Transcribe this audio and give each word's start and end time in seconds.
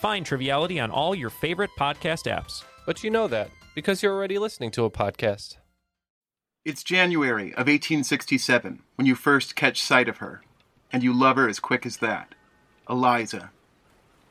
Find 0.00 0.24
Triviality 0.24 0.80
on 0.80 0.90
all 0.90 1.14
your 1.14 1.28
favorite 1.28 1.68
podcast 1.78 2.24
apps. 2.24 2.64
but 2.86 3.04
you 3.04 3.10
know 3.10 3.28
that 3.28 3.50
because 3.74 4.02
you're 4.02 4.14
already 4.14 4.38
listening 4.38 4.70
to 4.70 4.86
a 4.86 4.90
podcast. 4.90 5.58
It's 6.64 6.82
January 6.82 7.48
of 7.52 7.68
1867 7.68 8.82
when 8.94 9.06
you 9.06 9.14
first 9.14 9.54
catch 9.54 9.82
sight 9.82 10.08
of 10.08 10.16
her, 10.16 10.40
and 10.90 11.02
you 11.02 11.12
love 11.12 11.36
her 11.36 11.46
as 11.50 11.60
quick 11.60 11.84
as 11.84 11.98
that. 11.98 12.34
Eliza. 12.88 13.50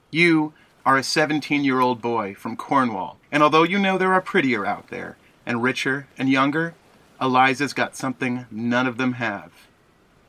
You 0.09 0.53
are 0.87 0.97
a 0.97 1.03
17 1.03 1.63
year 1.63 1.79
old 1.79 2.01
boy 2.01 2.33
from 2.33 2.57
Cornwall, 2.57 3.19
and 3.31 3.43
although 3.43 3.61
you 3.61 3.77
know 3.77 3.99
there 3.99 4.13
are 4.13 4.21
prettier 4.21 4.65
out 4.65 4.87
there, 4.87 5.17
and 5.45 5.61
richer 5.61 6.07
and 6.17 6.29
younger, 6.29 6.73
Eliza's 7.21 7.73
got 7.73 7.95
something 7.95 8.47
none 8.49 8.87
of 8.87 8.97
them 8.97 9.13
have. 9.13 9.51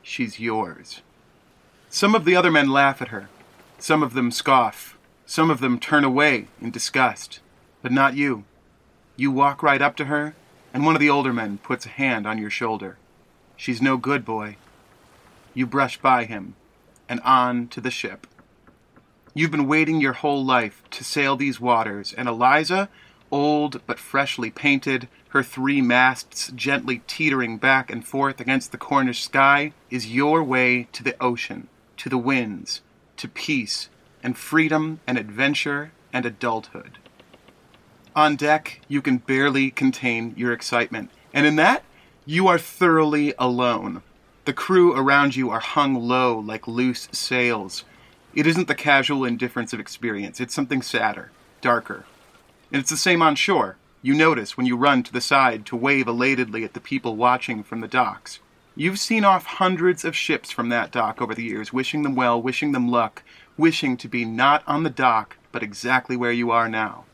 She's 0.03 0.39
yours. 0.39 1.01
Some 1.89 2.13
of 2.13 2.25
the 2.25 2.35
other 2.35 2.51
men 2.51 2.69
laugh 2.69 3.01
at 3.01 3.07
her, 3.07 3.27
some 3.79 4.03
of 4.03 4.13
them 4.13 4.29
scoff, 4.29 4.97
some 5.31 5.49
of 5.49 5.61
them 5.61 5.79
turn 5.79 6.03
away 6.03 6.45
in 6.59 6.69
disgust, 6.71 7.39
but 7.81 7.89
not 7.89 8.17
you. 8.17 8.43
You 9.15 9.31
walk 9.31 9.63
right 9.63 9.81
up 9.81 9.95
to 9.95 10.05
her, 10.05 10.35
and 10.73 10.85
one 10.85 10.93
of 10.93 10.99
the 10.99 11.09
older 11.09 11.31
men 11.31 11.57
puts 11.59 11.85
a 11.85 11.89
hand 11.89 12.27
on 12.27 12.37
your 12.37 12.49
shoulder. 12.49 12.97
She's 13.55 13.81
no 13.81 13.95
good, 13.95 14.25
boy. 14.25 14.57
You 15.53 15.65
brush 15.65 15.97
by 16.01 16.25
him, 16.25 16.55
and 17.07 17.21
on 17.21 17.69
to 17.69 17.79
the 17.79 17.89
ship. 17.89 18.27
You've 19.33 19.51
been 19.51 19.69
waiting 19.69 20.01
your 20.01 20.11
whole 20.11 20.43
life 20.43 20.83
to 20.91 21.03
sail 21.05 21.37
these 21.37 21.61
waters, 21.61 22.11
and 22.11 22.27
Eliza, 22.27 22.89
old 23.31 23.79
but 23.87 23.99
freshly 23.99 24.51
painted, 24.51 25.07
her 25.29 25.43
three 25.43 25.81
masts 25.81 26.51
gently 26.53 27.03
teetering 27.07 27.57
back 27.57 27.89
and 27.89 28.05
forth 28.05 28.41
against 28.41 28.73
the 28.73 28.77
Cornish 28.77 29.23
sky, 29.23 29.71
is 29.89 30.13
your 30.13 30.43
way 30.43 30.89
to 30.91 31.01
the 31.01 31.15
ocean, 31.23 31.69
to 31.95 32.09
the 32.09 32.17
winds, 32.17 32.81
to 33.15 33.29
peace, 33.29 33.87
and 34.23 34.37
freedom, 34.37 34.99
and 35.07 35.17
adventure, 35.17 35.91
and 36.13 36.25
adulthood. 36.25 36.97
On 38.15 38.35
deck, 38.35 38.81
you 38.87 39.01
can 39.01 39.17
barely 39.17 39.71
contain 39.71 40.33
your 40.35 40.51
excitement, 40.51 41.09
and 41.33 41.45
in 41.45 41.55
that, 41.55 41.83
you 42.25 42.47
are 42.47 42.59
thoroughly 42.59 43.33
alone. 43.39 44.03
The 44.45 44.53
crew 44.53 44.93
around 44.95 45.35
you 45.35 45.49
are 45.49 45.59
hung 45.59 45.95
low 45.95 46.37
like 46.37 46.67
loose 46.67 47.07
sails. 47.11 47.83
It 48.33 48.47
isn't 48.47 48.67
the 48.67 48.75
casual 48.75 49.25
indifference 49.25 49.73
of 49.73 49.79
experience, 49.79 50.39
it's 50.39 50.53
something 50.53 50.81
sadder, 50.81 51.31
darker. 51.61 52.05
And 52.71 52.79
it's 52.79 52.89
the 52.89 52.97
same 52.97 53.21
on 53.21 53.35
shore. 53.35 53.77
You 54.01 54.13
notice 54.15 54.57
when 54.57 54.65
you 54.65 54.75
run 54.75 55.03
to 55.03 55.13
the 55.13 55.21
side 55.21 55.65
to 55.67 55.75
wave 55.75 56.07
elatedly 56.07 56.63
at 56.63 56.73
the 56.73 56.79
people 56.79 57.15
watching 57.15 57.63
from 57.63 57.81
the 57.81 57.87
docks. 57.87 58.39
You've 58.75 58.99
seen 58.99 59.23
off 59.23 59.45
hundreds 59.45 60.05
of 60.05 60.15
ships 60.15 60.49
from 60.49 60.69
that 60.69 60.91
dock 60.91 61.21
over 61.21 61.35
the 61.35 61.43
years, 61.43 61.73
wishing 61.73 62.03
them 62.03 62.15
well, 62.15 62.41
wishing 62.41 62.71
them 62.71 62.87
luck, 62.87 63.21
wishing 63.57 63.97
to 63.97 64.07
be 64.07 64.25
not 64.25 64.63
on 64.67 64.83
the 64.83 64.89
dock, 64.89 65.37
but 65.51 65.63
exactly 65.63 66.15
where 66.15 66.31
you 66.31 66.51
are 66.51 66.69
now. 66.69 67.05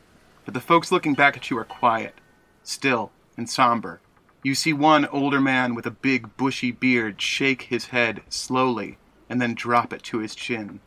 But 0.46 0.54
the 0.54 0.60
folks 0.60 0.92
looking 0.92 1.14
back 1.14 1.36
at 1.36 1.50
you 1.50 1.58
are 1.58 1.66
quiet, 1.66 2.16
still, 2.64 3.12
and 3.36 3.50
somber. 3.50 4.00
You 4.44 4.56
see 4.56 4.72
one 4.72 5.06
older 5.08 5.42
man 5.42 5.76
with 5.76 5.86
a 5.86 5.92
big 5.92 6.38
bushy 6.38 6.72
beard 6.72 7.22
shake 7.22 7.64
his 7.64 7.88
head 7.88 8.22
slowly 8.30 8.98
and 9.30 9.42
then 9.42 9.56
drop 9.56 9.92
it 9.92 10.04
to 10.04 10.20
his 10.20 10.36
chin. 10.36 10.80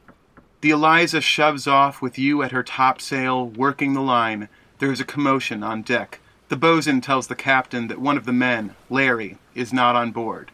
The 0.62 0.70
Eliza 0.70 1.20
shoves 1.20 1.66
off 1.66 2.00
with 2.00 2.18
you 2.18 2.42
at 2.42 2.52
her 2.52 2.62
topsail, 2.62 3.48
working 3.48 3.92
the 3.92 4.00
line. 4.00 4.48
There 4.78 4.92
is 4.92 5.00
a 5.00 5.04
commotion 5.04 5.62
on 5.62 5.82
deck. 5.82 6.20
The 6.48 6.56
bosun 6.56 7.00
tells 7.00 7.26
the 7.26 7.34
captain 7.34 7.88
that 7.88 8.00
one 8.00 8.16
of 8.16 8.24
the 8.24 8.32
men, 8.32 8.74
Larry, 8.88 9.38
is 9.54 9.72
not 9.72 9.94
on 9.94 10.10
board. 10.10 10.50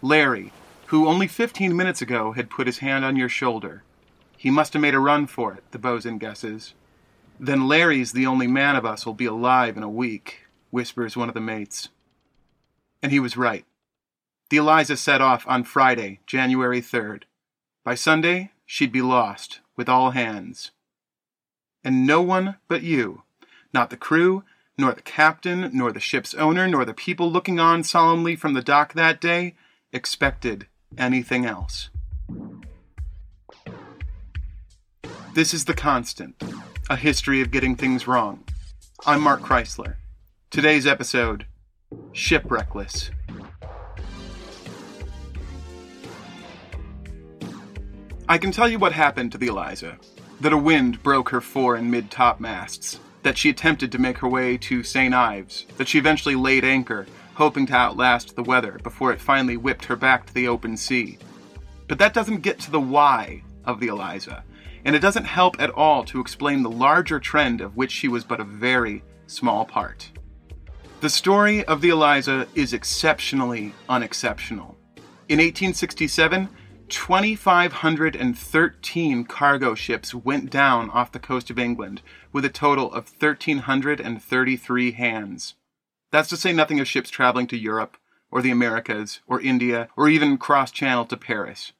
Larry, 0.00 0.52
who 0.86 1.06
only 1.06 1.26
fifteen 1.26 1.76
minutes 1.76 2.02
ago 2.02 2.32
had 2.32 2.50
put 2.50 2.66
his 2.66 2.78
hand 2.78 3.04
on 3.04 3.16
your 3.16 3.28
shoulder. 3.28 3.82
He 4.42 4.50
must 4.50 4.72
have 4.72 4.82
made 4.82 4.96
a 4.96 4.98
run 4.98 5.28
for 5.28 5.54
it, 5.54 5.62
the 5.70 5.78
bosun 5.78 6.18
guesses. 6.18 6.74
Then 7.38 7.68
Larry's 7.68 8.10
the 8.10 8.26
only 8.26 8.48
man 8.48 8.74
of 8.74 8.84
us 8.84 9.06
will 9.06 9.14
be 9.14 9.24
alive 9.24 9.76
in 9.76 9.84
a 9.84 9.88
week, 9.88 10.46
whispers 10.72 11.16
one 11.16 11.28
of 11.28 11.34
the 11.34 11.40
mates. 11.40 11.90
And 13.00 13.12
he 13.12 13.20
was 13.20 13.36
right. 13.36 13.64
The 14.50 14.56
Eliza 14.56 14.96
set 14.96 15.20
off 15.20 15.44
on 15.46 15.62
Friday, 15.62 16.18
January 16.26 16.80
3rd. 16.80 17.22
By 17.84 17.94
Sunday, 17.94 18.50
she'd 18.66 18.90
be 18.90 19.00
lost, 19.00 19.60
with 19.76 19.88
all 19.88 20.10
hands. 20.10 20.72
And 21.84 22.04
no 22.04 22.20
one 22.20 22.56
but 22.66 22.82
you, 22.82 23.22
not 23.72 23.90
the 23.90 23.96
crew, 23.96 24.42
nor 24.76 24.92
the 24.92 25.02
captain, 25.02 25.70
nor 25.72 25.92
the 25.92 26.00
ship's 26.00 26.34
owner, 26.34 26.66
nor 26.66 26.84
the 26.84 26.94
people 26.94 27.30
looking 27.30 27.60
on 27.60 27.84
solemnly 27.84 28.34
from 28.34 28.54
the 28.54 28.60
dock 28.60 28.94
that 28.94 29.20
day, 29.20 29.54
expected 29.92 30.66
anything 30.98 31.46
else. 31.46 31.90
This 35.34 35.54
is 35.54 35.64
The 35.64 35.72
Constant, 35.72 36.34
a 36.90 36.96
history 36.96 37.40
of 37.40 37.50
getting 37.50 37.74
things 37.74 38.06
wrong. 38.06 38.44
I'm 39.06 39.22
Mark 39.22 39.40
Chrisler. 39.40 39.94
Today's 40.50 40.86
episode 40.86 41.46
Shipwreckless. 42.12 43.10
I 48.28 48.36
can 48.36 48.52
tell 48.52 48.68
you 48.68 48.78
what 48.78 48.92
happened 48.92 49.32
to 49.32 49.38
the 49.38 49.46
Eliza 49.46 49.96
that 50.42 50.52
a 50.52 50.58
wind 50.58 51.02
broke 51.02 51.30
her 51.30 51.40
fore 51.40 51.76
and 51.76 51.90
mid 51.90 52.10
topmasts, 52.10 52.98
that 53.22 53.38
she 53.38 53.48
attempted 53.48 53.90
to 53.92 53.98
make 53.98 54.18
her 54.18 54.28
way 54.28 54.58
to 54.58 54.82
St. 54.82 55.14
Ives, 55.14 55.64
that 55.78 55.88
she 55.88 55.96
eventually 55.96 56.34
laid 56.34 56.62
anchor, 56.62 57.06
hoping 57.32 57.64
to 57.68 57.74
outlast 57.74 58.36
the 58.36 58.42
weather 58.42 58.78
before 58.82 59.14
it 59.14 59.20
finally 59.20 59.56
whipped 59.56 59.86
her 59.86 59.96
back 59.96 60.26
to 60.26 60.34
the 60.34 60.48
open 60.48 60.76
sea. 60.76 61.16
But 61.88 61.98
that 62.00 62.12
doesn't 62.12 62.42
get 62.42 62.58
to 62.60 62.70
the 62.70 62.80
why 62.80 63.42
of 63.64 63.80
the 63.80 63.86
Eliza, 63.86 64.44
and 64.84 64.96
it 64.96 65.00
doesn't 65.00 65.24
help 65.24 65.60
at 65.60 65.70
all 65.70 66.04
to 66.04 66.20
explain 66.20 66.62
the 66.62 66.70
larger 66.70 67.20
trend 67.20 67.60
of 67.60 67.76
which 67.76 67.92
she 67.92 68.08
was 68.08 68.24
but 68.24 68.40
a 68.40 68.44
very 68.44 69.02
small 69.26 69.64
part. 69.64 70.10
The 71.00 71.10
story 71.10 71.64
of 71.64 71.80
the 71.80 71.88
Eliza 71.88 72.46
is 72.54 72.72
exceptionally 72.72 73.74
unexceptional. 73.88 74.76
In 75.28 75.38
1867, 75.38 76.48
2,513 76.88 79.24
cargo 79.24 79.74
ships 79.74 80.14
went 80.14 80.50
down 80.50 80.90
off 80.90 81.10
the 81.10 81.18
coast 81.18 81.48
of 81.48 81.58
England, 81.58 82.02
with 82.32 82.44
a 82.44 82.50
total 82.50 82.92
of 82.92 83.10
1,333 83.18 84.92
hands. 84.92 85.54
That's 86.10 86.28
to 86.28 86.36
say 86.36 86.52
nothing 86.52 86.80
of 86.80 86.86
ships 86.86 87.08
traveling 87.08 87.46
to 87.46 87.56
Europe, 87.56 87.96
or 88.30 88.42
the 88.42 88.50
Americas, 88.50 89.20
or 89.26 89.40
India, 89.40 89.88
or 89.96 90.08
even 90.08 90.36
cross 90.36 90.70
channel 90.70 91.06
to 91.06 91.16
Paris. 91.16 91.72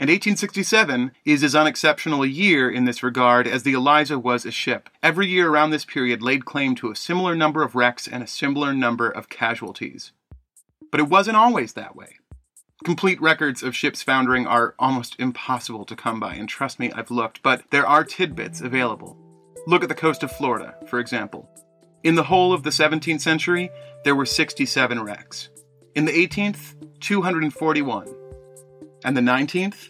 And 0.00 0.08
1867 0.08 1.12
is 1.26 1.44
as 1.44 1.54
unexceptional 1.54 2.22
a 2.22 2.26
year 2.26 2.70
in 2.70 2.86
this 2.86 3.02
regard 3.02 3.46
as 3.46 3.64
the 3.64 3.74
Eliza 3.74 4.18
was 4.18 4.46
a 4.46 4.50
ship. 4.50 4.88
Every 5.02 5.26
year 5.26 5.50
around 5.50 5.70
this 5.70 5.84
period 5.84 6.22
laid 6.22 6.46
claim 6.46 6.74
to 6.76 6.90
a 6.90 6.96
similar 6.96 7.36
number 7.36 7.62
of 7.62 7.74
wrecks 7.74 8.08
and 8.08 8.22
a 8.22 8.26
similar 8.26 8.72
number 8.72 9.10
of 9.10 9.28
casualties. 9.28 10.12
But 10.90 11.00
it 11.00 11.10
wasn't 11.10 11.36
always 11.36 11.74
that 11.74 11.94
way. 11.94 12.16
Complete 12.82 13.20
records 13.20 13.62
of 13.62 13.76
ships 13.76 14.02
foundering 14.02 14.46
are 14.46 14.74
almost 14.78 15.16
impossible 15.18 15.84
to 15.84 15.94
come 15.94 16.18
by, 16.18 16.32
and 16.32 16.48
trust 16.48 16.80
me, 16.80 16.90
I've 16.92 17.10
looked, 17.10 17.42
but 17.42 17.64
there 17.70 17.86
are 17.86 18.02
tidbits 18.02 18.62
available. 18.62 19.18
Look 19.66 19.82
at 19.82 19.90
the 19.90 19.94
coast 19.94 20.22
of 20.22 20.32
Florida, 20.32 20.76
for 20.86 20.98
example. 20.98 21.46
In 22.02 22.14
the 22.14 22.22
whole 22.22 22.54
of 22.54 22.62
the 22.62 22.70
17th 22.70 23.20
century, 23.20 23.70
there 24.04 24.16
were 24.16 24.24
67 24.24 25.02
wrecks. 25.02 25.50
In 25.94 26.06
the 26.06 26.26
18th, 26.26 26.74
241. 27.00 28.19
And 29.04 29.16
the 29.16 29.22
19th, 29.22 29.88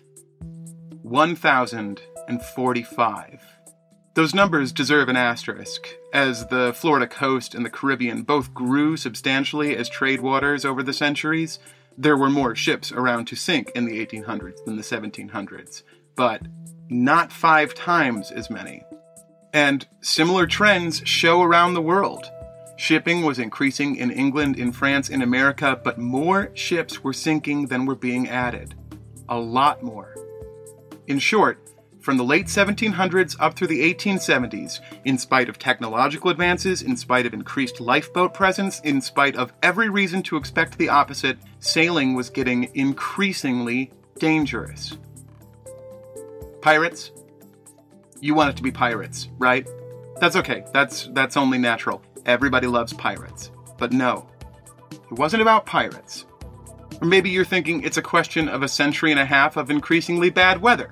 1,045. 1.03 3.43
Those 4.15 4.35
numbers 4.35 4.73
deserve 4.73 5.09
an 5.09 5.17
asterisk, 5.17 5.89
as 6.13 6.47
the 6.47 6.73
Florida 6.77 7.07
coast 7.07 7.55
and 7.55 7.65
the 7.65 7.71
Caribbean 7.71 8.23
both 8.23 8.53
grew 8.53 8.97
substantially 8.97 9.77
as 9.77 9.89
trade 9.89 10.21
waters 10.21 10.65
over 10.65 10.83
the 10.83 10.93
centuries. 10.93 11.59
There 11.97 12.17
were 12.17 12.31
more 12.31 12.55
ships 12.55 12.93
around 12.93 13.27
to 13.27 13.37
sink 13.37 13.71
in 13.75 13.85
the 13.85 14.05
1800s 14.05 14.65
than 14.65 14.77
the 14.77 14.83
1700s, 14.83 15.83
but 16.17 16.43
not 16.89 17.33
five 17.33 17.75
times 17.75 18.31
as 18.31 18.51
many. 18.51 18.85
And 19.53 19.87
similar 20.01 20.47
trends 20.47 21.03
show 21.05 21.43
around 21.43 21.75
the 21.75 21.83
world. 21.83 22.31
Shipping 22.77 23.25
was 23.25 23.39
increasing 23.39 23.97
in 23.97 24.11
England, 24.11 24.59
in 24.59 24.73
France, 24.73 25.09
in 25.09 25.23
America, 25.23 25.79
but 25.83 25.99
more 25.99 26.51
ships 26.55 27.05
were 27.05 27.13
sinking 27.13 27.67
than 27.67 27.87
were 27.87 27.95
being 27.95 28.29
added. 28.29 28.75
A 29.31 29.39
lot 29.39 29.83
more. 29.83 30.15
In 31.07 31.19
short, 31.19 31.59
from 32.01 32.17
the 32.17 32.25
late 32.25 32.47
1700s 32.47 33.37
up 33.39 33.55
through 33.55 33.69
the 33.69 33.95
1870s, 33.95 34.81
in 35.05 35.19
spite 35.19 35.49
of 35.49 35.59
technological 35.59 36.31
advances, 36.31 36.83
in 36.83 36.97
spite 36.97 37.27
of 37.27 37.35
increased 37.35 37.81
lifeboat 37.81 38.35
presence, 38.35 38.81
in 38.81 39.01
spite 39.01 39.37
of 39.37 39.53
every 39.63 39.89
reason 39.89 40.23
to 40.25 40.37
expect 40.37 40.79
the 40.79 40.89
opposite, 40.89 41.39
sailing 41.61 42.15
was 42.15 42.31
getting 42.31 42.71
increasingly 42.75 43.93
dangerous. 44.19 44.97
Pirates? 46.61 47.13
You 48.21 48.35
want 48.35 48.51
it 48.51 48.57
to 48.57 48.63
be 48.63 48.73
pirates, 48.73 49.29
right? 49.39 49.69
That's 50.21 50.37
okay. 50.37 50.65
That's 50.73 51.09
that's 51.13 51.37
only 51.37 51.59
natural. 51.59 52.03
Everybody 52.27 52.67
loves 52.67 52.93
pirates. 52.93 53.51
But 53.79 53.93
no. 53.93 54.29
It 54.93 55.19
wasn't 55.19 55.43
about 55.43 55.67
pirates. 55.67 56.27
Or 57.01 57.07
maybe 57.07 57.31
you're 57.31 57.45
thinking 57.45 57.83
it's 57.83 57.97
a 57.97 58.03
question 58.03 58.49
of 58.49 58.63
a 58.63 58.69
century 58.69 59.11
and 59.11 59.21
a 59.21 59.25
half 59.25 59.57
of 59.57 59.71
increasingly 59.71 60.31
bad 60.31 60.61
weather. 60.61 60.89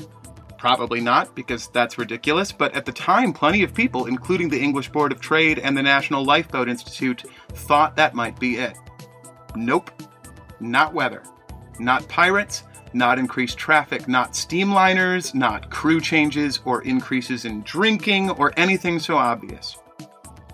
Probably 0.57 1.01
not, 1.01 1.35
because 1.37 1.69
that's 1.69 1.99
ridiculous, 1.99 2.51
but 2.51 2.75
at 2.75 2.85
the 2.85 2.93
time, 2.93 3.33
plenty 3.33 3.63
of 3.63 3.73
people, 3.73 4.07
including 4.07 4.49
the 4.49 4.61
English 4.61 4.89
Board 4.89 5.13
of 5.13 5.21
Trade 5.21 5.61
and 5.61 5.77
the 5.77 5.83
National 5.83 6.25
Lifeboat 6.25 6.69
Institute, 6.69 7.23
thought 7.51 7.95
that 7.97 8.15
might 8.15 8.41
be 8.41 8.57
it. 8.57 8.77
Nope. 9.55 9.91
Not 10.59 10.95
weather. 10.95 11.23
Not 11.79 12.09
pirates, 12.09 12.65
not 12.93 13.19
increased 13.19 13.57
traffic, 13.57 14.09
not 14.09 14.33
steamliners, 14.33 15.35
not 15.35 15.71
crew 15.71 16.01
changes 16.01 16.61
or 16.65 16.83
increases 16.83 17.45
in 17.45 17.63
drinking 17.63 18.31
or 18.31 18.53
anything 18.57 18.99
so 18.99 19.17
obvious. 19.17 19.77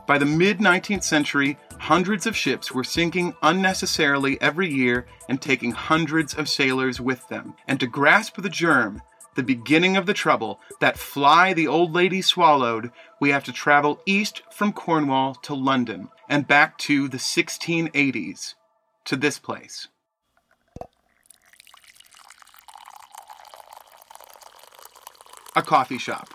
By 0.06 0.18
the 0.18 0.26
mid 0.26 0.58
19th 0.58 1.02
century, 1.04 1.56
hundreds 1.84 2.26
of 2.26 2.34
ships 2.34 2.72
were 2.72 2.82
sinking 2.82 3.34
unnecessarily 3.42 4.40
every 4.40 4.72
year 4.72 5.06
and 5.28 5.40
taking 5.40 5.70
hundreds 5.72 6.32
of 6.32 6.48
sailors 6.48 6.98
with 6.98 7.28
them. 7.28 7.54
And 7.68 7.78
to 7.78 7.86
grasp 7.86 8.40
the 8.40 8.48
germ, 8.48 9.02
the 9.34 9.42
beginning 9.42 9.96
of 9.98 10.06
the 10.06 10.14
trouble, 10.14 10.60
that 10.80 10.98
fly 10.98 11.52
the 11.52 11.68
old 11.68 11.92
lady 11.92 12.22
swallowed, 12.22 12.90
we 13.20 13.30
have 13.30 13.44
to 13.44 13.52
travel 13.52 14.00
east 14.06 14.42
from 14.50 14.72
Cornwall 14.72 15.34
to 15.34 15.54
London 15.54 16.08
and 16.26 16.48
back 16.48 16.78
to 16.78 17.06
the 17.06 17.18
1680s, 17.18 18.54
to 19.04 19.16
this 19.16 19.38
place. 19.38 19.88
A 25.54 25.62
coffee 25.62 25.98
shop. 25.98 26.30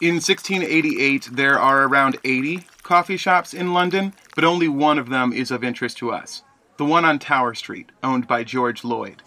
In 0.00 0.14
1688, 0.14 1.28
there 1.32 1.58
are 1.58 1.84
around 1.84 2.16
80 2.24 2.64
coffee 2.84 3.16
shops 3.16 3.52
in 3.52 3.72
London, 3.72 4.14
but 4.36 4.44
only 4.44 4.68
one 4.68 4.98
of 4.98 5.08
them 5.08 5.32
is 5.32 5.50
of 5.50 5.64
interest 5.64 5.96
to 5.98 6.12
us 6.12 6.42
the 6.76 6.84
one 6.84 7.04
on 7.04 7.18
Tower 7.20 7.54
Street, 7.54 7.90
owned 8.02 8.26
by 8.26 8.42
George 8.42 8.82
Lloyd. 8.82 9.22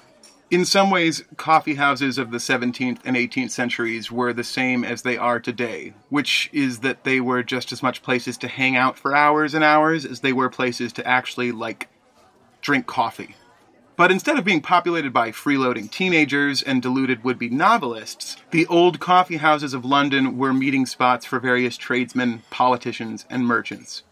In 0.52 0.66
some 0.66 0.92
ways, 0.92 1.24
coffee 1.38 1.76
houses 1.76 2.18
of 2.18 2.32
the 2.32 2.38
17th 2.40 3.00
and 3.06 3.16
18th 3.16 3.52
centuries 3.52 4.12
were 4.12 4.34
the 4.34 4.44
same 4.44 4.84
as 4.84 5.02
they 5.02 5.18
are 5.18 5.40
today, 5.40 5.94
which 6.10 6.50
is 6.52 6.80
that 6.80 7.06
they 7.06 7.22
were 7.22 7.44
just 7.44 7.72
as 7.72 7.82
much 7.82 8.04
places 8.04 8.38
to 8.40 8.48
hang 8.50 8.76
out 8.76 8.98
for 8.98 9.16
hours 9.16 9.54
and 9.54 9.64
hours 9.64 10.06
as 10.06 10.20
they 10.20 10.34
were 10.34 10.50
places 10.50 10.92
to 10.94 11.08
actually, 11.08 11.52
like, 11.52 11.88
drink 12.62 12.86
coffee. 12.86 13.36
But 13.98 14.12
instead 14.12 14.38
of 14.38 14.46
being 14.46 14.62
populated 14.62 15.12
by 15.12 15.32
freeloading 15.32 15.90
teenagers 15.90 16.62
and 16.62 16.84
deluded 16.84 17.24
would 17.24 17.40
be 17.40 17.50
novelists, 17.50 18.38
the 18.52 18.68
old 18.68 19.00
coffee 19.00 19.38
houses 19.38 19.74
of 19.74 19.84
London 19.84 20.38
were 20.38 20.54
meeting 20.54 20.86
spots 20.86 21.26
for 21.26 21.40
various 21.40 21.78
tradesmen, 21.78 22.44
politicians, 22.52 23.26
and 23.28 23.48
merchants. 23.48 24.04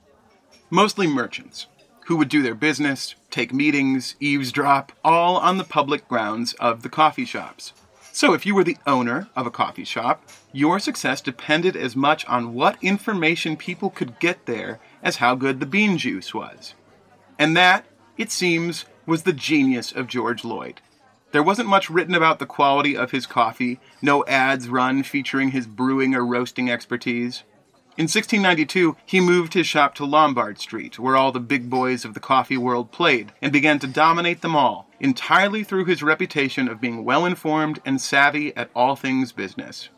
Mostly 0.71 1.05
merchants 1.05 1.67
who 2.07 2.15
would 2.17 2.29
do 2.29 2.41
their 2.41 2.55
business, 2.55 3.13
take 3.29 3.53
meetings, 3.53 4.15
eavesdrop, 4.19 4.91
all 5.03 5.37
on 5.37 5.59
the 5.59 5.63
public 5.63 6.07
grounds 6.07 6.53
of 6.53 6.81
the 6.81 6.89
coffee 6.89 7.25
shops. 7.25 7.71
So, 8.11 8.33
if 8.33 8.43
you 8.45 8.55
were 8.55 8.63
the 8.63 8.77
owner 8.87 9.27
of 9.35 9.45
a 9.45 9.51
coffee 9.51 9.83
shop, 9.83 10.23
your 10.51 10.79
success 10.79 11.21
depended 11.21 11.75
as 11.75 11.95
much 11.95 12.25
on 12.25 12.55
what 12.55 12.81
information 12.81 13.55
people 13.55 13.91
could 13.91 14.19
get 14.19 14.47
there 14.47 14.79
as 15.03 15.17
how 15.17 15.35
good 15.35 15.59
the 15.59 15.65
bean 15.67 15.97
juice 15.99 16.33
was. 16.33 16.73
And 17.37 17.55
that, 17.57 17.85
it 18.17 18.31
seems, 18.31 18.85
was 19.05 19.23
the 19.23 19.33
genius 19.33 19.91
of 19.91 20.07
George 20.07 20.43
Lloyd. 20.43 20.81
There 21.31 21.43
wasn't 21.43 21.67
much 21.67 21.89
written 21.89 22.15
about 22.15 22.39
the 22.39 22.45
quality 22.45 22.95
of 22.95 23.11
his 23.11 23.25
coffee, 23.25 23.79
no 24.01 24.23
ads 24.25 24.69
run 24.69 25.03
featuring 25.03 25.51
his 25.51 25.67
brewing 25.67 26.15
or 26.15 26.25
roasting 26.25 26.69
expertise. 26.69 27.43
In 27.97 28.03
1692, 28.03 28.97
he 29.05 29.21
moved 29.21 29.53
his 29.53 29.67
shop 29.67 29.95
to 29.95 30.05
Lombard 30.05 30.59
Street, 30.59 30.99
where 30.99 31.15
all 31.15 31.31
the 31.31 31.39
big 31.39 31.69
boys 31.69 32.03
of 32.03 32.13
the 32.13 32.19
coffee 32.19 32.57
world 32.57 32.91
played, 32.91 33.31
and 33.41 33.53
began 33.53 33.79
to 33.79 33.87
dominate 33.87 34.41
them 34.41 34.55
all, 34.55 34.89
entirely 34.99 35.63
through 35.63 35.85
his 35.85 36.03
reputation 36.03 36.67
of 36.67 36.81
being 36.81 37.05
well 37.05 37.25
informed 37.25 37.79
and 37.85 38.01
savvy 38.01 38.55
at 38.55 38.69
all 38.75 38.95
things 38.95 39.31
business. 39.31 39.89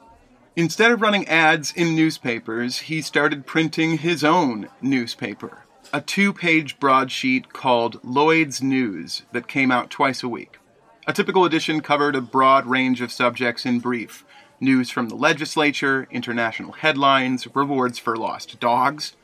Instead 0.55 0.91
of 0.91 1.01
running 1.01 1.27
ads 1.27 1.71
in 1.73 1.95
newspapers, 1.95 2.79
he 2.79 3.01
started 3.01 3.45
printing 3.45 3.99
his 3.99 4.23
own 4.23 4.69
newspaper, 4.81 5.65
a 5.93 6.01
two 6.01 6.33
page 6.33 6.79
broadsheet 6.79 7.53
called 7.53 8.03
Lloyd's 8.03 8.61
News 8.61 9.23
that 9.31 9.47
came 9.47 9.71
out 9.71 9.89
twice 9.89 10.23
a 10.23 10.27
week. 10.27 10.59
A 11.07 11.13
typical 11.13 11.45
edition 11.45 11.81
covered 11.81 12.15
a 12.15 12.21
broad 12.21 12.65
range 12.65 13.01
of 13.01 13.11
subjects 13.11 13.65
in 13.65 13.79
brief 13.79 14.25
news 14.59 14.89
from 14.89 15.07
the 15.07 15.15
legislature, 15.15 16.07
international 16.09 16.71
headlines, 16.71 17.47
rewards 17.55 17.99
for 17.99 18.17
lost 18.17 18.59
dogs. 18.59 19.15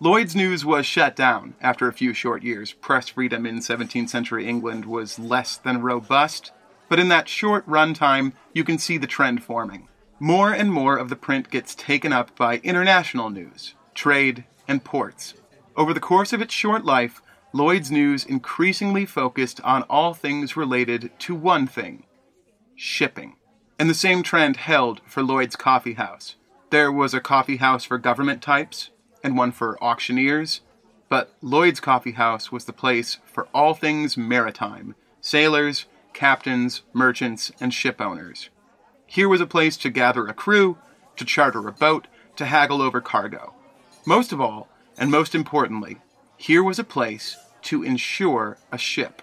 Lloyd's 0.00 0.34
News 0.34 0.64
was 0.64 0.86
shut 0.86 1.14
down 1.14 1.54
after 1.60 1.88
a 1.88 1.92
few 1.92 2.14
short 2.14 2.42
years. 2.42 2.72
Press 2.72 3.08
freedom 3.08 3.44
in 3.44 3.58
17th 3.58 4.08
century 4.08 4.46
England 4.46 4.86
was 4.86 5.18
less 5.18 5.56
than 5.56 5.82
robust, 5.82 6.52
but 6.88 6.98
in 6.98 7.08
that 7.08 7.28
short 7.28 7.64
run 7.66 7.94
time, 7.94 8.32
you 8.54 8.64
can 8.64 8.78
see 8.78 8.96
the 8.96 9.06
trend 9.06 9.42
forming. 9.42 9.88
More 10.18 10.52
and 10.52 10.72
more 10.72 10.96
of 10.96 11.10
the 11.10 11.16
print 11.16 11.50
gets 11.50 11.74
taken 11.74 12.12
up 12.12 12.34
by 12.36 12.58
international 12.58 13.30
news, 13.30 13.74
trade, 13.94 14.44
and 14.66 14.82
ports. 14.82 15.34
Over 15.78 15.94
the 15.94 16.00
course 16.00 16.32
of 16.32 16.42
its 16.42 16.52
short 16.52 16.84
life, 16.84 17.22
Lloyd's 17.52 17.88
News 17.88 18.24
increasingly 18.24 19.06
focused 19.06 19.60
on 19.60 19.84
all 19.84 20.12
things 20.12 20.56
related 20.56 21.12
to 21.20 21.36
one 21.36 21.68
thing 21.68 22.02
shipping. 22.74 23.36
And 23.78 23.88
the 23.88 23.94
same 23.94 24.24
trend 24.24 24.56
held 24.56 25.00
for 25.06 25.22
Lloyd's 25.22 25.54
Coffee 25.54 25.92
House. 25.92 26.34
There 26.70 26.90
was 26.90 27.14
a 27.14 27.20
coffee 27.20 27.58
house 27.58 27.84
for 27.84 27.96
government 27.96 28.42
types 28.42 28.90
and 29.22 29.38
one 29.38 29.52
for 29.52 29.82
auctioneers, 29.82 30.62
but 31.08 31.32
Lloyd's 31.42 31.78
Coffee 31.78 32.12
House 32.12 32.50
was 32.50 32.64
the 32.64 32.72
place 32.72 33.18
for 33.24 33.46
all 33.54 33.72
things 33.72 34.16
maritime 34.16 34.96
sailors, 35.20 35.84
captains, 36.12 36.82
merchants, 36.92 37.52
and 37.60 37.72
ship 37.72 38.00
owners. 38.00 38.48
Here 39.06 39.28
was 39.28 39.40
a 39.40 39.46
place 39.46 39.76
to 39.78 39.90
gather 39.90 40.26
a 40.26 40.34
crew, 40.34 40.76
to 41.16 41.24
charter 41.24 41.68
a 41.68 41.72
boat, 41.72 42.08
to 42.34 42.46
haggle 42.46 42.82
over 42.82 43.00
cargo. 43.00 43.54
Most 44.04 44.32
of 44.32 44.40
all, 44.40 44.68
and 44.98 45.10
most 45.10 45.34
importantly, 45.34 45.98
here 46.36 46.62
was 46.62 46.78
a 46.78 46.84
place 46.84 47.36
to 47.62 47.82
insure 47.82 48.58
a 48.70 48.78
ship. 48.78 49.22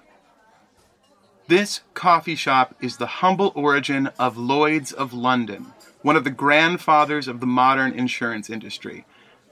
This 1.48 1.82
coffee 1.94 2.36
shop 2.36 2.76
is 2.82 2.98
the 2.98 3.06
humble 3.06 3.52
origin 3.54 4.08
of 4.18 4.38
Lloyd's 4.38 4.92
of 4.92 5.14
London, 5.14 5.74
one 6.02 6.16
of 6.16 6.24
the 6.24 6.32
grandfathers 6.32 7.28
of 7.28 7.40
the 7.40 7.46
modern 7.46 7.94
insurance 7.94 8.50
industry. 8.50 9.06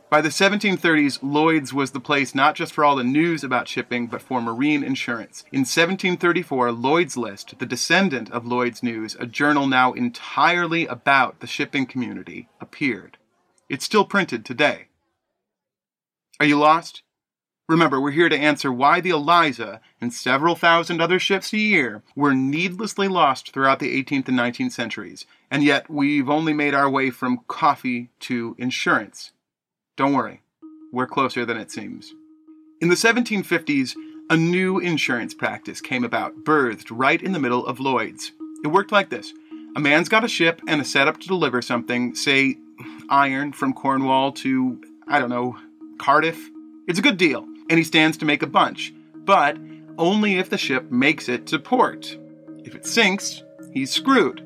By 0.10 0.22
the 0.22 0.30
1730s, 0.30 1.20
Lloyd's 1.24 1.74
was 1.74 1.92
the 1.92 2.00
place 2.00 2.36
not 2.36 2.56
just 2.56 2.72
for 2.74 2.86
all 2.86 2.96
the 2.96 3.04
news 3.04 3.44
about 3.44 3.68
shipping, 3.68 4.06
but 4.08 4.22
for 4.22 4.42
marine 4.42 4.84
insurance. 4.84 5.44
In 5.52 5.62
1734, 5.62 6.72
Lloyd's 6.72 7.18
List, 7.18 7.58
the 7.58 7.66
descendant 7.66 8.32
of 8.32 8.46
Lloyd's 8.46 8.84
News, 8.84 9.16
a 9.20 9.26
journal 9.26 9.66
now 9.66 9.94
entirely 9.94 10.86
about 10.86 11.40
the 11.40 11.48
shipping 11.48 11.88
community, 11.88 12.48
appeared. 12.62 13.18
It's 13.70 13.86
still 13.86 14.06
printed 14.06 14.46
today. 14.46 14.90
Are 16.40 16.46
you 16.46 16.58
lost? 16.58 17.04
Remember, 17.70 18.02
we're 18.02 18.12
here 18.12 18.28
to 18.28 18.38
answer 18.38 18.74
why 18.74 19.00
the 19.00 19.12
Eliza 19.12 19.80
and 20.02 20.14
several 20.14 20.56
thousand 20.56 21.00
other 21.00 21.18
ships 21.18 21.54
a 21.54 21.58
year 21.58 22.04
were 22.16 22.34
needlessly 22.34 23.08
lost 23.08 23.54
throughout 23.54 23.80
the 23.80 24.04
18th 24.04 24.28
and 24.28 24.38
19th 24.38 24.74
centuries, 24.74 25.26
and 25.50 25.64
yet 25.64 25.90
we've 25.90 26.30
only 26.30 26.54
made 26.54 26.74
our 26.74 26.90
way 26.90 27.10
from 27.10 27.42
coffee 27.48 28.10
to 28.20 28.56
insurance. 28.58 29.32
Don't 29.96 30.14
worry, 30.14 30.42
we're 30.92 31.08
closer 31.08 31.46
than 31.46 31.58
it 31.58 31.72
seems. 31.72 32.14
In 32.82 32.90
the 32.90 32.96
1750s, 32.96 33.94
a 34.30 34.36
new 34.36 34.80
insurance 34.80 35.34
practice 35.34 35.80
came 35.80 36.04
about, 36.04 36.44
birthed 36.44 36.88
right 36.92 37.22
in 37.22 37.32
the 37.32 37.40
middle 37.40 37.66
of 37.66 37.80
Lloyd's. 37.80 38.34
It 38.64 38.70
worked 38.70 38.92
like 38.92 39.10
this 39.10 39.32
a 39.76 39.80
man's 39.80 40.10
got 40.10 40.26
a 40.26 40.28
ship 40.28 40.62
and 40.68 40.82
a 40.82 40.86
setup 40.86 41.20
to 41.22 41.28
deliver 41.28 41.62
something, 41.62 42.14
say, 42.14 42.58
iron 43.10 43.54
from 43.54 43.74
Cornwall 43.74 44.32
to, 44.34 44.82
I 45.08 45.20
don't 45.20 45.30
know, 45.30 45.58
Cardiff. 45.98 46.50
It's 46.88 47.00
a 47.00 47.04
good 47.04 47.18
deal 47.18 47.48
and 47.70 47.78
he 47.78 47.84
stands 47.84 48.18
to 48.18 48.26
make 48.26 48.44
a 48.44 48.48
bunch, 48.48 48.94
but 49.16 49.58
only 49.98 50.38
if 50.38 50.50
the 50.50 50.58
ship 50.58 50.92
makes 50.92 51.30
it 51.30 51.48
to 51.48 51.60
port. 51.60 52.18
If 52.60 52.76
it 52.76 52.86
sinks, 52.86 53.44
he's 53.72 53.92
screwed. 53.92 54.44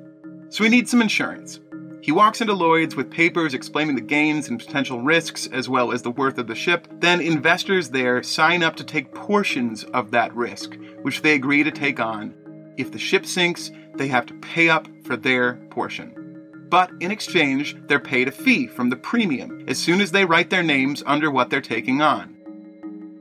So 0.50 0.64
he 0.64 0.70
needs 0.70 0.92
some 0.92 1.02
insurance. 1.02 1.60
He 2.02 2.12
walks 2.12 2.40
into 2.40 2.54
Lloyd's 2.54 2.96
with 2.96 3.12
papers 3.12 3.54
explaining 3.54 3.96
the 3.96 4.02
gains 4.02 4.48
and 4.48 4.60
potential 4.60 5.02
risks 5.02 5.48
as 5.48 5.68
well 5.68 5.92
as 5.92 6.04
the 6.04 6.12
worth 6.12 6.38
of 6.38 6.48
the 6.48 6.56
ship. 6.56 6.88
Then 7.00 7.20
investors 7.20 7.90
there 7.90 8.24
sign 8.24 8.64
up 8.64 8.78
to 8.78 8.84
take 8.84 9.14
portions 9.14 9.84
of 9.84 10.12
that 10.12 10.34
risk, 10.34 10.78
which 11.02 11.22
they 11.22 11.34
agree 11.34 11.64
to 11.64 11.72
take 11.72 12.00
on. 12.00 12.34
If 12.78 12.92
the 12.92 13.00
ship 13.00 13.26
sinks, 13.26 13.72
they 13.96 14.08
have 14.08 14.26
to 14.28 14.34
pay 14.36 14.70
up 14.70 14.88
for 15.04 15.18
their 15.18 15.56
portion. 15.70 16.27
But 16.70 16.92
in 17.00 17.12
exchange, 17.12 17.76
they're 17.88 18.00
paid 18.00 18.28
a 18.28 18.32
fee 18.32 18.68
from 18.68 18.90
the 18.90 18.96
premium 18.96 19.64
as 19.68 19.78
soon 19.78 20.02
as 20.02 20.12
they 20.12 20.26
write 20.26 20.50
their 20.50 20.64
names 20.64 21.04
under 21.06 21.32
what 21.32 21.50
they're 21.50 21.62
taking 21.62 22.02
on. 22.02 22.36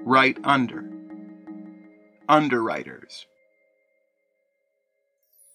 Right 0.04 0.38
under. 0.44 0.84
Underwriters. 2.28 3.26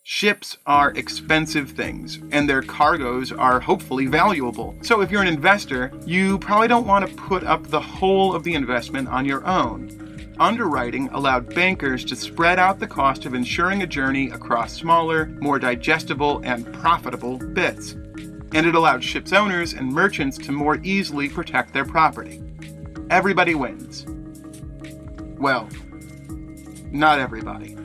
Ships 0.03 0.57
are 0.65 0.91
expensive 0.91 1.71
things, 1.71 2.19
and 2.31 2.50
their 2.50 2.62
cargoes 2.62 3.31
are 3.31 3.60
hopefully 3.60 4.07
valuable. 4.07 4.75
So, 4.81 5.01
if 5.01 5.12
you're 5.12 5.21
an 5.21 5.27
investor, 5.27 5.91
you 6.05 6.39
probably 6.39 6.67
don't 6.67 6.88
want 6.88 7.07
to 7.07 7.15
put 7.15 7.43
up 7.43 7.67
the 7.67 7.79
whole 7.79 8.33
of 8.33 8.43
the 8.43 8.55
investment 8.55 9.07
on 9.10 9.25
your 9.25 9.45
own. 9.45 10.00
Underwriting 10.41 11.07
allowed 11.10 11.53
bankers 11.53 12.03
to 12.05 12.15
spread 12.15 12.57
out 12.57 12.79
the 12.79 12.88
cost 12.88 13.27
of 13.27 13.36
insuring 13.36 13.83
a 13.83 13.88
journey 13.88 14.31
across 14.31 14.74
smaller, 14.74 15.27
more 15.39 15.60
digestible, 15.60 16.41
and 16.43 16.74
profitable 16.74 17.38
bits. 17.38 17.91
And 17.91 18.65
it 18.65 18.74
allowed 18.74 19.03
ship's 19.03 19.33
owners 19.33 19.74
and 19.74 19.88
merchants 19.88 20.39
to 20.39 20.51
more 20.51 20.79
easily 20.81 21.29
protect 21.29 21.74
their 21.74 21.86
property. 21.86 22.41
Everybody 23.12 23.53
wins. 23.53 24.07
Well, 25.38 25.69
not 26.89 27.19
everybody. 27.19 27.77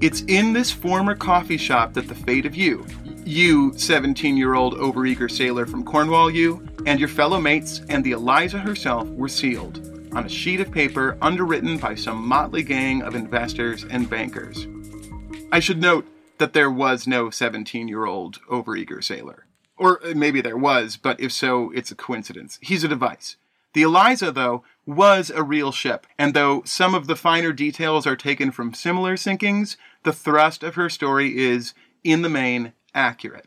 It's 0.00 0.22
in 0.22 0.52
this 0.52 0.72
former 0.72 1.14
coffee 1.14 1.56
shop 1.56 1.92
that 1.92 2.08
the 2.08 2.16
fate 2.16 2.46
of 2.46 2.56
you, 2.56 2.84
you 3.24 3.78
17 3.78 4.36
year 4.36 4.54
old 4.54 4.74
overeager 4.74 5.30
sailor 5.30 5.66
from 5.66 5.84
Cornwall, 5.84 6.32
you, 6.32 6.66
and 6.84 6.98
your 6.98 7.08
fellow 7.08 7.40
mates 7.40 7.80
and 7.88 8.02
the 8.02 8.10
Eliza 8.10 8.58
herself 8.58 9.06
were 9.10 9.28
sealed 9.28 9.89
on 10.12 10.26
a 10.26 10.28
sheet 10.28 10.60
of 10.60 10.72
paper 10.72 11.16
underwritten 11.22 11.78
by 11.78 11.94
some 11.94 12.26
motley 12.26 12.62
gang 12.62 13.02
of 13.02 13.14
investors 13.14 13.84
and 13.84 14.10
bankers. 14.10 14.66
I 15.52 15.60
should 15.60 15.80
note 15.80 16.06
that 16.38 16.52
there 16.52 16.70
was 16.70 17.06
no 17.06 17.30
17 17.30 17.88
year 17.88 18.06
old 18.06 18.40
overeager 18.50 19.02
sailor. 19.02 19.46
Or 19.76 20.04
uh, 20.04 20.14
maybe 20.14 20.40
there 20.40 20.56
was, 20.56 20.96
but 20.96 21.20
if 21.20 21.32
so, 21.32 21.70
it's 21.70 21.90
a 21.90 21.96
coincidence. 21.96 22.58
He's 22.60 22.84
a 22.84 22.88
device. 22.88 23.36
The 23.72 23.82
Eliza, 23.82 24.32
though, 24.32 24.64
was 24.84 25.30
a 25.30 25.44
real 25.44 25.70
ship, 25.70 26.06
and 26.18 26.34
though 26.34 26.62
some 26.64 26.94
of 26.94 27.06
the 27.06 27.14
finer 27.14 27.52
details 27.52 28.06
are 28.06 28.16
taken 28.16 28.50
from 28.50 28.74
similar 28.74 29.16
sinkings, 29.16 29.76
the 30.02 30.12
thrust 30.12 30.64
of 30.64 30.74
her 30.74 30.90
story 30.90 31.38
is, 31.38 31.72
in 32.02 32.22
the 32.22 32.28
main, 32.28 32.72
accurate. 32.94 33.46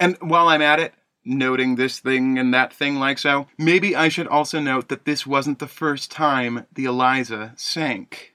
And 0.00 0.16
while 0.20 0.48
I'm 0.48 0.62
at 0.62 0.80
it, 0.80 0.94
noting 1.26 1.74
this 1.74 1.98
thing 1.98 2.38
and 2.38 2.54
that 2.54 2.72
thing 2.72 2.96
like 2.96 3.18
so, 3.18 3.48
maybe 3.58 3.96
I 3.96 4.08
should 4.08 4.28
also 4.28 4.60
note 4.60 4.88
that 4.88 5.04
this 5.04 5.26
wasn't 5.26 5.58
the 5.58 5.66
first 5.66 6.10
time 6.10 6.66
the 6.72 6.84
Eliza 6.84 7.52
sank. 7.56 8.34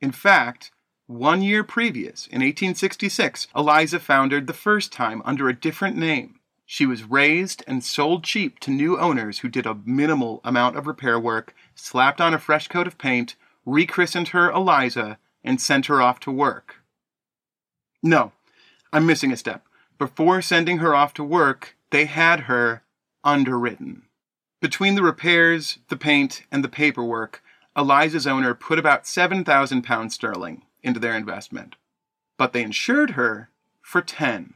In 0.00 0.12
fact, 0.12 0.70
one 1.06 1.42
year 1.42 1.62
previous, 1.62 2.26
in 2.26 2.40
1866, 2.40 3.46
Eliza 3.54 4.00
foundered 4.00 4.46
the 4.46 4.52
first 4.52 4.92
time 4.92 5.22
under 5.24 5.48
a 5.48 5.54
different 5.54 5.96
name. 5.96 6.40
She 6.64 6.84
was 6.84 7.04
raised 7.04 7.62
and 7.68 7.84
sold 7.84 8.24
cheap 8.24 8.58
to 8.60 8.72
new 8.72 8.98
owners 8.98 9.38
who 9.38 9.48
did 9.48 9.66
a 9.66 9.78
minimal 9.84 10.40
amount 10.42 10.76
of 10.76 10.88
repair 10.88 11.18
work, 11.20 11.54
slapped 11.76 12.20
on 12.20 12.34
a 12.34 12.40
fresh 12.40 12.66
coat 12.66 12.88
of 12.88 12.98
paint, 12.98 13.36
rechristened 13.64 14.28
her 14.28 14.50
Eliza, 14.50 15.18
and 15.44 15.60
sent 15.60 15.86
her 15.86 16.02
off 16.02 16.18
to 16.20 16.32
work. 16.32 16.82
No, 18.02 18.32
I'm 18.92 19.06
missing 19.06 19.30
a 19.30 19.36
step. 19.36 19.65
Before 19.98 20.42
sending 20.42 20.78
her 20.78 20.94
off 20.94 21.14
to 21.14 21.24
work, 21.24 21.76
they 21.90 22.04
had 22.04 22.40
her 22.40 22.82
underwritten. 23.24 24.02
Between 24.60 24.94
the 24.94 25.02
repairs, 25.02 25.78
the 25.88 25.96
paint, 25.96 26.42
and 26.52 26.62
the 26.62 26.68
paperwork, 26.68 27.42
Eliza's 27.74 28.26
owner 28.26 28.54
put 28.54 28.78
about 28.78 29.06
7,000 29.06 29.82
pounds 29.82 30.14
sterling 30.14 30.62
into 30.82 31.00
their 31.00 31.16
investment. 31.16 31.76
But 32.36 32.52
they 32.52 32.62
insured 32.62 33.10
her 33.10 33.50
for 33.80 34.02
10. 34.02 34.54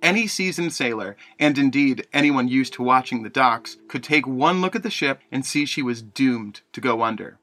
Any 0.00 0.26
seasoned 0.26 0.72
sailor, 0.72 1.16
and 1.38 1.58
indeed 1.58 2.06
anyone 2.12 2.48
used 2.48 2.72
to 2.74 2.82
watching 2.82 3.22
the 3.22 3.30
docks, 3.30 3.78
could 3.88 4.04
take 4.04 4.26
one 4.26 4.60
look 4.60 4.76
at 4.76 4.82
the 4.82 4.90
ship 4.90 5.20
and 5.32 5.44
see 5.44 5.66
she 5.66 5.82
was 5.82 6.02
doomed 6.02 6.60
to 6.72 6.80
go 6.80 7.02
under. 7.02 7.38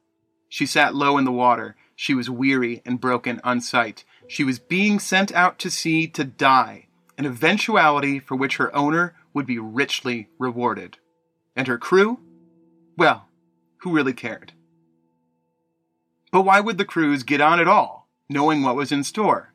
She 0.47 0.65
sat 0.65 0.95
low 0.95 1.17
in 1.17 1.25
the 1.25 1.31
water. 1.31 1.75
She 1.95 2.13
was 2.13 2.29
weary 2.29 2.81
and 2.85 2.99
broken 2.99 3.41
on 3.43 3.61
sight. 3.61 4.05
She 4.27 4.43
was 4.43 4.59
being 4.59 4.99
sent 4.99 5.31
out 5.33 5.59
to 5.59 5.69
sea 5.69 6.07
to 6.07 6.23
die, 6.23 6.87
an 7.17 7.25
eventuality 7.25 8.19
for 8.19 8.35
which 8.35 8.57
her 8.57 8.75
owner 8.75 9.15
would 9.33 9.45
be 9.45 9.59
richly 9.59 10.29
rewarded. 10.39 10.97
And 11.55 11.67
her 11.67 11.77
crew? 11.77 12.19
Well, 12.97 13.27
who 13.79 13.91
really 13.91 14.13
cared? 14.13 14.53
But 16.31 16.41
why 16.41 16.59
would 16.59 16.77
the 16.77 16.85
crews 16.85 17.23
get 17.23 17.39
on 17.39 17.59
at 17.59 17.67
all, 17.67 18.07
knowing 18.29 18.61
what 18.61 18.75
was 18.75 18.91
in 18.91 19.03
store? 19.03 19.53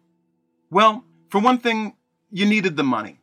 Well, 0.71 1.05
for 1.29 1.41
one 1.41 1.59
thing, 1.59 1.95
you 2.31 2.47
needed 2.47 2.77
the 2.77 2.85
money. 2.85 3.21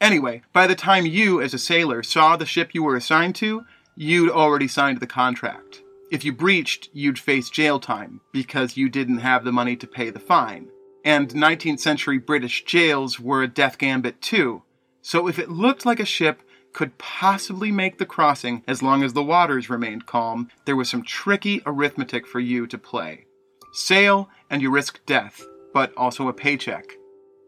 Anyway, 0.00 0.42
by 0.52 0.66
the 0.66 0.74
time 0.74 1.06
you, 1.06 1.40
as 1.40 1.54
a 1.54 1.58
sailor, 1.58 2.02
saw 2.02 2.36
the 2.36 2.46
ship 2.46 2.74
you 2.74 2.82
were 2.82 2.96
assigned 2.96 3.34
to, 3.36 3.64
you'd 3.96 4.30
already 4.30 4.68
signed 4.68 5.00
the 5.00 5.06
contract. 5.06 5.82
If 6.10 6.24
you 6.24 6.32
breached, 6.32 6.90
you'd 6.92 7.18
face 7.18 7.48
jail 7.48 7.80
time 7.80 8.20
because 8.32 8.76
you 8.76 8.88
didn't 8.88 9.18
have 9.18 9.44
the 9.44 9.52
money 9.52 9.76
to 9.76 9.86
pay 9.86 10.10
the 10.10 10.20
fine. 10.20 10.68
And 11.04 11.28
19th 11.28 11.80
century 11.80 12.18
British 12.18 12.64
jails 12.64 13.20
were 13.20 13.42
a 13.42 13.48
death 13.48 13.76
gambit 13.76 14.22
too. 14.22 14.62
So 15.02 15.28
if 15.28 15.38
it 15.38 15.50
looked 15.50 15.84
like 15.84 16.00
a 16.00 16.06
ship 16.06 16.42
could 16.72 16.96
possibly 16.96 17.70
make 17.70 17.98
the 17.98 18.06
crossing 18.06 18.64
as 18.66 18.82
long 18.82 19.02
as 19.04 19.12
the 19.12 19.22
waters 19.22 19.68
remained 19.68 20.06
calm, 20.06 20.48
there 20.64 20.76
was 20.76 20.88
some 20.88 21.02
tricky 21.02 21.62
arithmetic 21.66 22.26
for 22.26 22.40
you 22.40 22.66
to 22.66 22.78
play. 22.78 23.26
Sail 23.72 24.30
and 24.48 24.62
you 24.62 24.70
risk 24.70 25.04
death, 25.04 25.44
but 25.74 25.92
also 25.96 26.26
a 26.26 26.32
paycheck. 26.32 26.84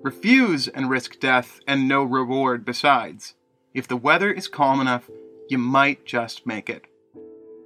Refuse 0.03 0.69
and 0.69 0.91
risk 0.91 1.19
death 1.19 1.61
and 1.67 1.89
no 1.89 2.05
reward 2.05 2.65
besides. 2.65 3.35
If 3.73 3.89
the 3.89 3.97
weather 3.97 4.31
is 4.31 4.49
calm 4.49 4.81
enough, 4.81 5.11
you 5.49 5.59
might 5.59 6.05
just 6.05 6.47
make 6.47 6.69
it. 6.69 6.85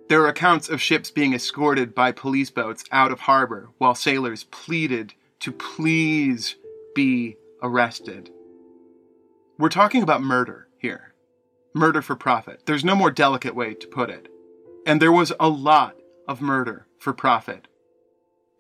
There 0.09 0.23
are 0.23 0.29
accounts 0.29 0.69
of 0.69 0.81
ships 0.81 1.11
being 1.11 1.35
escorted 1.35 1.95
by 1.95 2.13
police 2.13 2.51
boats 2.51 2.85
out 2.91 3.13
of 3.13 3.21
harbor 3.21 3.71
while 3.79 3.95
sailors 3.95 4.45
pleaded 4.45 5.15
to 5.41 5.53
please 5.53 6.57
be 6.95 7.37
arrested. 7.63 8.31
We're 9.59 9.69
talking 9.69 10.03
about 10.03 10.23
murder 10.23 10.69
here. 10.79 11.15
Murder 11.75 12.03
for 12.03 12.17
profit. 12.17 12.63
There's 12.67 12.85
no 12.85 12.95
more 12.95 13.11
delicate 13.11 13.55
way 13.55 13.75
to 13.75 13.87
put 13.87 14.11
it. 14.11 14.29
And 14.87 15.01
there 15.01 15.13
was 15.13 15.33
a 15.39 15.49
lot 15.49 15.97
of 16.27 16.41
murder 16.41 16.87
for 16.99 17.13
profit. 17.13 17.69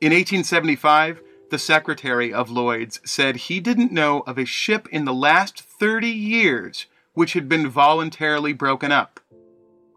In 0.00 0.12
1875, 0.12 1.20
the 1.50 1.58
secretary 1.58 2.32
of 2.32 2.50
Lloyd's 2.50 3.00
said 3.04 3.36
he 3.36 3.60
didn't 3.60 3.92
know 3.92 4.20
of 4.20 4.38
a 4.38 4.44
ship 4.44 4.88
in 4.90 5.04
the 5.04 5.14
last 5.14 5.60
30 5.60 6.08
years 6.08 6.86
which 7.12 7.32
had 7.32 7.48
been 7.48 7.68
voluntarily 7.68 8.52
broken 8.52 8.92
up. 8.92 9.20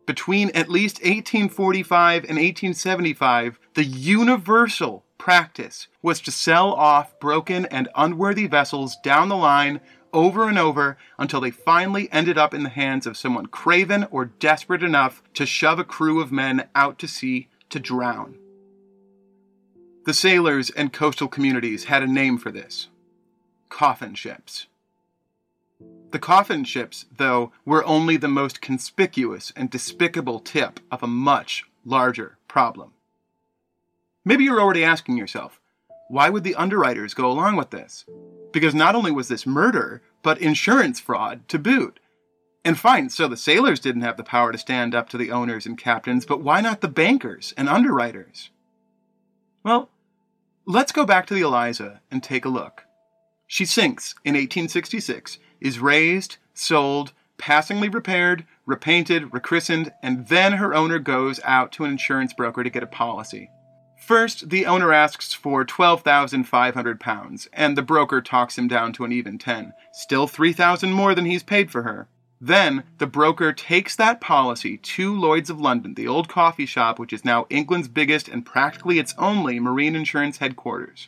Between 0.06 0.50
at 0.50 0.70
least 0.70 0.98
1845 0.98 2.24
and 2.24 2.38
1875, 2.38 3.60
the 3.76 3.86
universal 3.86 5.06
practice 5.24 5.88
was 6.02 6.20
to 6.20 6.30
sell 6.30 6.74
off 6.74 7.18
broken 7.18 7.66
and 7.68 7.88
unworthy 7.96 8.46
vessels 8.46 8.98
down 9.06 9.30
the 9.30 9.38
line 9.38 9.80
over 10.12 10.50
and 10.50 10.60
over 10.60 10.98
until 11.18 11.40
they 11.40 11.50
finally 11.50 12.12
ended 12.12 12.38
up 12.38 12.54
in 12.54 12.64
the 12.64 12.70
hands 12.70 13.08
of 13.08 13.16
someone 13.16 13.46
craven 13.46 14.06
or 14.12 14.26
desperate 14.26 14.84
enough 14.84 15.24
to 15.34 15.46
shove 15.46 15.80
a 15.80 15.84
crew 15.86 16.20
of 16.20 16.30
men 16.30 16.68
out 16.76 17.00
to 17.00 17.08
sea 17.08 17.48
to 17.70 17.80
drown. 17.80 18.36
The 20.06 20.14
sailors 20.14 20.70
and 20.70 20.92
coastal 20.92 21.30
communities 21.30 21.86
had 21.86 22.04
a 22.04 22.08
name 22.08 22.38
for 22.38 22.52
this 22.52 22.90
coffin 23.70 24.16
ships. 24.16 24.68
The 26.12 26.20
coffin 26.20 26.66
ships, 26.66 27.06
though, 27.16 27.54
were 27.64 27.86
only 27.86 28.18
the 28.18 28.28
most 28.28 28.60
conspicuous 28.60 29.54
and 29.56 29.70
despicable 29.70 30.42
tip 30.42 30.82
of 30.92 31.02
a 31.02 31.08
much 31.08 31.64
larger 31.86 32.38
problem. 32.50 32.92
Maybe 34.26 34.46
you're 34.46 34.62
already 34.62 34.84
asking 34.84 35.18
yourself, 35.18 35.60
why 36.08 36.30
would 36.30 36.44
the 36.44 36.56
underwriters 36.56 37.14
go 37.14 37.30
along 37.30 37.56
with 37.56 37.72
this? 37.72 38.06
Because 38.52 38.74
not 38.74 38.96
only 38.96 39.12
was 39.12 39.28
this 39.28 39.46
murder, 39.46 40.02
but 40.22 40.38
insurance 40.38 41.00
fraud 41.00 41.48
to 41.50 41.60
boot. 41.60 42.00
And 42.64 42.80
fine, 42.80 43.10
so 43.10 43.28
the 43.28 43.36
sailors 43.36 43.82
didn't 43.82 44.04
have 44.04 44.16
the 44.16 44.24
power 44.24 44.54
to 44.54 44.58
stand 44.58 44.96
up 44.96 45.10
to 45.10 45.18
the 45.18 45.32
owners 45.32 45.66
and 45.66 45.78
captains, 45.78 46.26
but 46.26 46.42
why 46.42 46.62
not 46.62 46.80
the 46.80 46.88
bankers 46.88 47.54
and 47.58 47.68
underwriters? 47.68 48.52
Well, 49.64 49.90
let's 50.66 50.94
go 50.94 51.06
back 51.06 51.26
to 51.28 51.34
the 51.34 51.42
Eliza 51.42 52.02
and 52.10 52.24
take 52.24 52.46
a 52.46 52.50
look. 52.50 52.86
She 53.48 53.66
sinks 53.66 54.16
in 54.24 54.36
1866, 54.36 55.38
is 55.60 55.80
raised, 55.80 56.38
sold, 56.54 57.12
passingly 57.38 57.90
repaired, 57.90 58.46
repainted, 58.66 59.34
rechristened, 59.34 59.92
and 60.02 60.28
then 60.28 60.54
her 60.54 60.74
owner 60.74 61.00
goes 61.00 61.42
out 61.44 61.74
to 61.74 61.84
an 61.84 61.92
insurance 61.92 62.34
broker 62.34 62.64
to 62.64 62.70
get 62.70 62.84
a 62.84 62.88
policy. 62.88 63.50
First, 64.06 64.50
the 64.50 64.66
owner 64.66 64.92
asks 64.92 65.32
for 65.32 65.64
£12,500, 65.64 67.48
and 67.54 67.78
the 67.78 67.82
broker 67.82 68.20
talks 68.22 68.58
him 68.58 68.68
down 68.68 68.92
to 68.94 69.06
an 69.06 69.14
even 69.14 69.38
10, 69.38 69.72
still 69.94 70.28
3000 70.28 70.92
more 70.92 71.16
than 71.16 71.24
he's 71.24 71.42
paid 71.42 71.72
for 71.72 71.84
her. 71.84 72.10
Then, 72.42 72.84
the 72.98 73.08
broker 73.08 73.54
takes 73.54 73.96
that 73.96 74.20
policy 74.20 74.76
to 74.78 75.18
Lloyd's 75.18 75.50
of 75.50 75.62
London, 75.62 75.94
the 75.94 76.10
old 76.10 76.28
coffee 76.28 76.66
shop 76.66 77.00
which 77.00 77.14
is 77.14 77.24
now 77.24 77.46
England's 77.50 77.88
biggest 77.88 78.28
and 78.28 78.46
practically 78.46 79.00
its 79.00 79.16
only 79.18 79.58
marine 79.62 79.96
insurance 79.96 80.40
headquarters. 80.40 81.08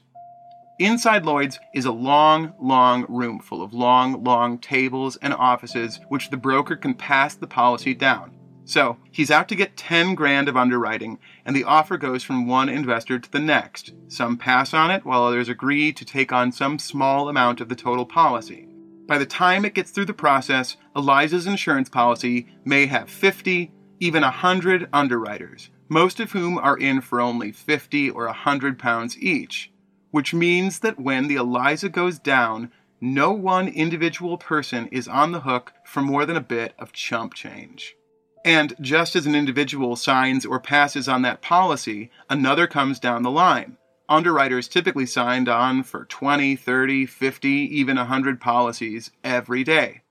Inside 0.80 1.25
Lloyd's 1.25 1.60
is 1.74 1.84
a 1.84 1.92
long, 1.92 2.54
long 2.62 3.06
room 3.10 3.40
full 3.40 3.62
of 3.62 3.74
long, 3.74 4.24
long 4.24 4.58
tables 4.58 5.18
and 5.18 5.34
offices 5.34 6.00
which 6.08 6.30
the 6.30 6.38
broker 6.38 6.78
can 6.78 6.94
pass 6.94 7.36
the 7.36 7.48
policy 7.48 7.94
down. 7.94 8.35
So, 8.66 8.98
he's 9.12 9.32
out 9.32 9.48
to 9.50 9.56
get 9.56 9.78
10 9.78 10.16
grand 10.16 10.50
of 10.50 10.58
underwriting, 10.58 11.20
and 11.46 11.56
the 11.56 11.64
offer 11.64 11.98
goes 11.98 12.24
from 12.24 12.48
one 12.48 12.68
investor 12.68 13.20
to 13.20 13.32
the 13.32 13.40
next. 13.40 13.94
Some 14.08 14.38
pass 14.38 14.74
on 14.74 14.92
it, 14.92 15.06
while 15.06 15.24
others 15.24 15.48
agree 15.48 15.94
to 15.94 16.04
take 16.04 16.34
on 16.34 16.52
some 16.52 16.80
small 16.80 17.30
amount 17.30 17.62
of 17.62 17.70
the 17.70 17.76
total 17.76 18.06
policy. 18.06 18.68
By 19.08 19.18
the 19.20 19.26
time 19.26 19.66
it 19.66 19.76
gets 19.76 19.92
through 19.92 20.06
the 20.06 20.14
process, 20.14 20.78
Eliza's 20.96 21.46
insurance 21.46 21.90
policy 21.90 22.48
may 22.66 22.88
have 22.88 23.10
50, 23.10 23.72
even 24.00 24.24
100 24.24 24.90
underwriters, 24.92 25.70
most 25.88 26.20
of 26.20 26.32
whom 26.32 26.58
are 26.58 26.78
in 26.78 27.02
for 27.02 27.22
only 27.22 27.52
50 27.52 28.10
or 28.10 28.26
100 28.26 28.80
pounds 28.80 29.18
each 29.20 29.72
which 30.16 30.34
means 30.34 30.80
that 30.80 30.98
when 30.98 31.28
the 31.28 31.36
Eliza 31.36 31.90
goes 31.90 32.18
down, 32.20 32.72
no 33.02 33.34
one 33.34 33.68
individual 33.68 34.38
person 34.38 34.88
is 34.88 35.10
on 35.10 35.34
the 35.34 35.42
hook 35.42 35.74
for 35.84 36.02
more 36.02 36.26
than 36.26 36.38
a 36.38 36.42
bit 36.56 36.74
of 36.80 36.94
chump 36.94 37.34
change. 37.34 37.98
And 38.46 38.75
just 38.80 39.16
as 39.16 39.25
an 39.25 39.34
individual 39.34 39.96
signs 39.96 40.46
or 40.46 40.60
passes 40.60 41.10
on 41.10 41.24
that 41.24 41.42
policy, 41.42 42.12
another 42.30 42.68
comes 42.68 43.00
down 43.00 43.24
the 43.24 43.32
line. 43.32 43.78
Underwriters 44.08 44.68
typically 44.68 45.08
signed 45.08 45.50
on 45.50 45.82
for 45.82 46.06
20, 46.06 46.56
30, 46.56 47.08
50, 47.08 47.50
even 47.50 47.98
100 47.98 48.40
policies 48.40 49.10
every 49.24 49.64
day. 49.64 50.04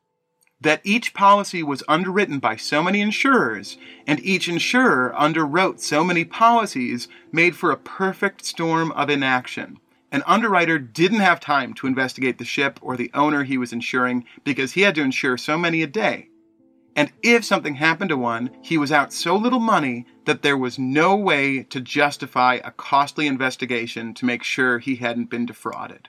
That 0.60 0.80
each 0.82 1.14
policy 1.14 1.62
was 1.62 1.84
underwritten 1.86 2.40
by 2.40 2.56
so 2.56 2.82
many 2.82 3.00
insurers, 3.00 3.78
and 4.04 4.18
each 4.18 4.48
insurer 4.48 5.14
underwrote 5.16 5.78
so 5.78 6.02
many 6.02 6.24
policies, 6.24 7.06
made 7.30 7.54
for 7.54 7.70
a 7.70 7.76
perfect 7.76 8.44
storm 8.44 8.90
of 8.92 9.08
inaction 9.08 9.78
an 10.14 10.22
underwriter 10.28 10.78
didn't 10.78 11.18
have 11.18 11.40
time 11.40 11.74
to 11.74 11.88
investigate 11.88 12.38
the 12.38 12.44
ship 12.44 12.78
or 12.80 12.96
the 12.96 13.10
owner 13.14 13.42
he 13.42 13.58
was 13.58 13.72
insuring 13.72 14.24
because 14.44 14.74
he 14.74 14.82
had 14.82 14.94
to 14.94 15.02
insure 15.02 15.36
so 15.36 15.58
many 15.58 15.82
a 15.82 15.88
day. 15.88 16.28
And 16.96 17.12
if 17.22 17.44
something 17.44 17.74
happened 17.74 18.10
to 18.10 18.16
one, 18.16 18.50
he 18.62 18.78
was 18.78 18.92
out 18.92 19.12
so 19.12 19.36
little 19.36 19.58
money 19.58 20.06
that 20.26 20.42
there 20.42 20.56
was 20.56 20.78
no 20.78 21.16
way 21.16 21.64
to 21.64 21.80
justify 21.80 22.60
a 22.62 22.70
costly 22.70 23.26
investigation 23.26 24.14
to 24.14 24.24
make 24.24 24.42
sure 24.42 24.78
he 24.78 24.96
hadn't 24.96 25.30
been 25.30 25.46
defrauded. 25.46 26.08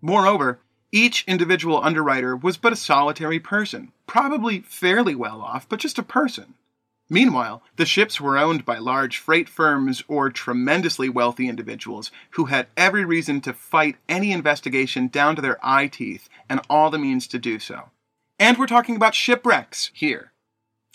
Moreover, 0.00 0.60
each 0.92 1.24
individual 1.26 1.82
underwriter 1.82 2.36
was 2.36 2.56
but 2.56 2.72
a 2.72 2.76
solitary 2.76 3.40
person, 3.40 3.92
probably 4.06 4.60
fairly 4.60 5.14
well 5.14 5.40
off, 5.40 5.68
but 5.68 5.80
just 5.80 5.98
a 5.98 6.02
person. 6.02 6.54
Meanwhile, 7.08 7.62
the 7.76 7.84
ships 7.84 8.20
were 8.20 8.38
owned 8.38 8.64
by 8.64 8.78
large 8.78 9.18
freight 9.18 9.48
firms 9.48 10.02
or 10.08 10.30
tremendously 10.30 11.08
wealthy 11.08 11.48
individuals 11.48 12.10
who 12.30 12.46
had 12.46 12.68
every 12.76 13.04
reason 13.04 13.40
to 13.42 13.52
fight 13.52 13.96
any 14.08 14.32
investigation 14.32 15.08
down 15.08 15.36
to 15.36 15.42
their 15.42 15.58
eye 15.62 15.88
teeth 15.88 16.28
and 16.48 16.60
all 16.70 16.90
the 16.90 16.98
means 16.98 17.26
to 17.28 17.38
do 17.38 17.58
so. 17.58 17.90
And 18.42 18.58
we're 18.58 18.66
talking 18.66 18.96
about 18.96 19.14
shipwrecks 19.14 19.92
here. 19.94 20.32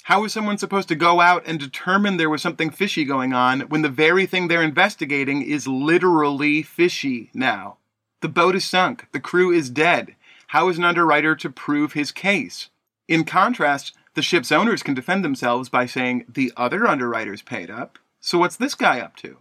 How 0.03 0.25
is 0.25 0.33
someone 0.33 0.57
supposed 0.57 0.89
to 0.89 0.95
go 0.95 1.21
out 1.21 1.43
and 1.45 1.57
determine 1.57 2.17
there 2.17 2.29
was 2.29 2.41
something 2.41 2.69
fishy 2.69 3.05
going 3.05 3.31
on 3.31 3.61
when 3.61 3.83
the 3.83 3.87
very 3.87 4.25
thing 4.25 4.49
they're 4.49 4.61
investigating 4.61 5.41
is 5.43 5.65
literally 5.65 6.61
fishy 6.61 7.29
now? 7.33 7.77
The 8.19 8.27
boat 8.27 8.53
is 8.53 8.65
sunk, 8.65 9.07
the 9.13 9.21
crew 9.21 9.49
is 9.49 9.69
dead. 9.69 10.17
How 10.47 10.67
is 10.67 10.77
an 10.77 10.83
underwriter 10.83 11.37
to 11.37 11.49
prove 11.49 11.93
his 11.93 12.11
case? 12.11 12.67
In 13.07 13.23
contrast, 13.23 13.93
the 14.13 14.21
ship's 14.21 14.51
owners 14.51 14.83
can 14.83 14.93
defend 14.93 15.23
themselves 15.23 15.69
by 15.69 15.85
saying 15.85 16.25
the 16.27 16.51
other 16.57 16.85
underwriters 16.85 17.41
paid 17.41 17.71
up, 17.71 17.97
so 18.19 18.37
what's 18.37 18.57
this 18.57 18.75
guy 18.75 18.99
up 18.99 19.15
to? 19.17 19.37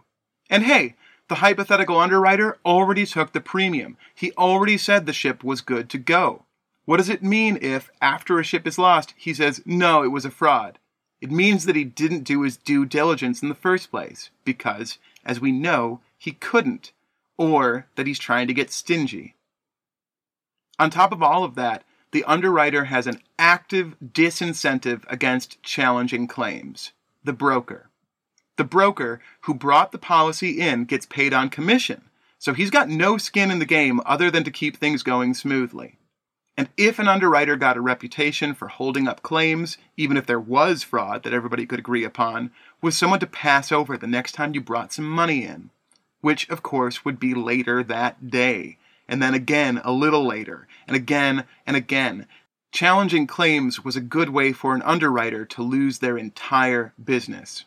And 0.48 0.62
hey, 0.62 0.94
the 1.28 1.42
hypothetical 1.42 1.98
underwriter 1.98 2.58
already 2.64 3.04
took 3.04 3.32
the 3.32 3.40
premium. 3.40 3.96
He 4.14 4.30
already 4.34 4.78
said 4.78 5.06
the 5.06 5.12
ship 5.12 5.42
was 5.42 5.60
good 5.60 5.90
to 5.90 5.98
go. 5.98 6.45
What 6.86 6.98
does 6.98 7.08
it 7.08 7.22
mean 7.22 7.58
if, 7.60 7.90
after 8.00 8.38
a 8.38 8.44
ship 8.44 8.66
is 8.66 8.78
lost, 8.78 9.12
he 9.16 9.34
says, 9.34 9.60
no, 9.66 10.02
it 10.04 10.12
was 10.12 10.24
a 10.24 10.30
fraud? 10.30 10.78
It 11.20 11.32
means 11.32 11.66
that 11.66 11.76
he 11.76 11.82
didn't 11.82 12.22
do 12.22 12.42
his 12.42 12.56
due 12.56 12.86
diligence 12.86 13.42
in 13.42 13.48
the 13.48 13.54
first 13.56 13.90
place, 13.90 14.30
because, 14.44 14.98
as 15.24 15.40
we 15.40 15.50
know, 15.50 16.00
he 16.16 16.30
couldn't, 16.30 16.92
or 17.36 17.86
that 17.96 18.06
he's 18.06 18.20
trying 18.20 18.46
to 18.46 18.54
get 18.54 18.70
stingy. 18.70 19.34
On 20.78 20.88
top 20.88 21.10
of 21.10 21.22
all 21.22 21.42
of 21.42 21.56
that, 21.56 21.82
the 22.12 22.22
underwriter 22.24 22.84
has 22.84 23.08
an 23.08 23.20
active 23.36 23.96
disincentive 24.00 25.02
against 25.08 25.62
challenging 25.62 26.26
claims 26.28 26.92
the 27.24 27.32
broker. 27.32 27.90
The 28.56 28.64
broker 28.64 29.20
who 29.42 29.54
brought 29.54 29.90
the 29.90 29.98
policy 29.98 30.60
in 30.60 30.84
gets 30.84 31.04
paid 31.04 31.34
on 31.34 31.50
commission, 31.50 32.02
so 32.38 32.54
he's 32.54 32.70
got 32.70 32.88
no 32.88 33.18
skin 33.18 33.50
in 33.50 33.58
the 33.58 33.64
game 33.64 34.00
other 34.06 34.30
than 34.30 34.44
to 34.44 34.50
keep 34.52 34.76
things 34.76 35.02
going 35.02 35.34
smoothly. 35.34 35.98
And 36.58 36.70
if 36.78 36.98
an 36.98 37.06
underwriter 37.06 37.54
got 37.56 37.76
a 37.76 37.82
reputation 37.82 38.54
for 38.54 38.68
holding 38.68 39.06
up 39.06 39.22
claims, 39.22 39.76
even 39.98 40.16
if 40.16 40.24
there 40.24 40.40
was 40.40 40.82
fraud 40.82 41.22
that 41.22 41.34
everybody 41.34 41.66
could 41.66 41.78
agree 41.78 42.02
upon, 42.02 42.50
was 42.80 42.96
someone 42.96 43.20
to 43.20 43.26
pass 43.26 43.70
over 43.70 43.98
the 43.98 44.06
next 44.06 44.32
time 44.32 44.54
you 44.54 44.62
brought 44.62 44.90
some 44.90 45.04
money 45.04 45.44
in, 45.44 45.68
which 46.22 46.48
of 46.48 46.62
course 46.62 47.04
would 47.04 47.20
be 47.20 47.34
later 47.34 47.82
that 47.82 48.30
day, 48.30 48.78
and 49.06 49.22
then 49.22 49.34
again 49.34 49.82
a 49.84 49.92
little 49.92 50.26
later, 50.26 50.66
and 50.86 50.96
again 50.96 51.44
and 51.66 51.76
again. 51.76 52.26
Challenging 52.72 53.26
claims 53.26 53.84
was 53.84 53.96
a 53.96 54.00
good 54.00 54.30
way 54.30 54.54
for 54.54 54.74
an 54.74 54.80
underwriter 54.80 55.44
to 55.44 55.62
lose 55.62 55.98
their 55.98 56.16
entire 56.16 56.94
business. 57.02 57.66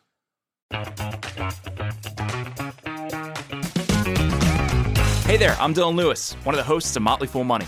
Hey 5.26 5.38
there, 5.38 5.56
I'm 5.60 5.76
Dylan 5.76 5.96
Lewis, 5.96 6.34
one 6.44 6.56
of 6.56 6.58
the 6.58 6.64
hosts 6.64 6.96
of 6.96 7.04
Motley 7.04 7.28
Fool 7.28 7.44
Money. 7.44 7.68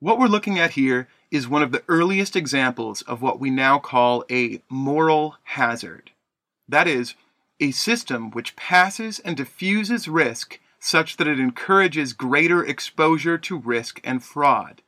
What 0.00 0.20
we're 0.20 0.28
looking 0.28 0.60
at 0.60 0.72
here 0.72 1.08
is 1.28 1.48
one 1.48 1.62
of 1.64 1.72
the 1.72 1.82
earliest 1.88 2.36
examples 2.36 3.02
of 3.02 3.20
what 3.20 3.40
we 3.40 3.50
now 3.50 3.80
call 3.80 4.24
a 4.30 4.62
moral 4.68 5.36
hazard. 5.42 6.12
That 6.68 6.86
is, 6.86 7.16
a 7.58 7.72
system 7.72 8.30
which 8.30 8.54
passes 8.54 9.18
and 9.18 9.36
diffuses 9.36 10.06
risk 10.06 10.60
such 10.78 11.16
that 11.16 11.26
it 11.26 11.40
encourages 11.40 12.12
greater 12.12 12.64
exposure 12.64 13.36
to 13.38 13.58
risk 13.58 14.00
and 14.04 14.22
fraud. 14.22 14.82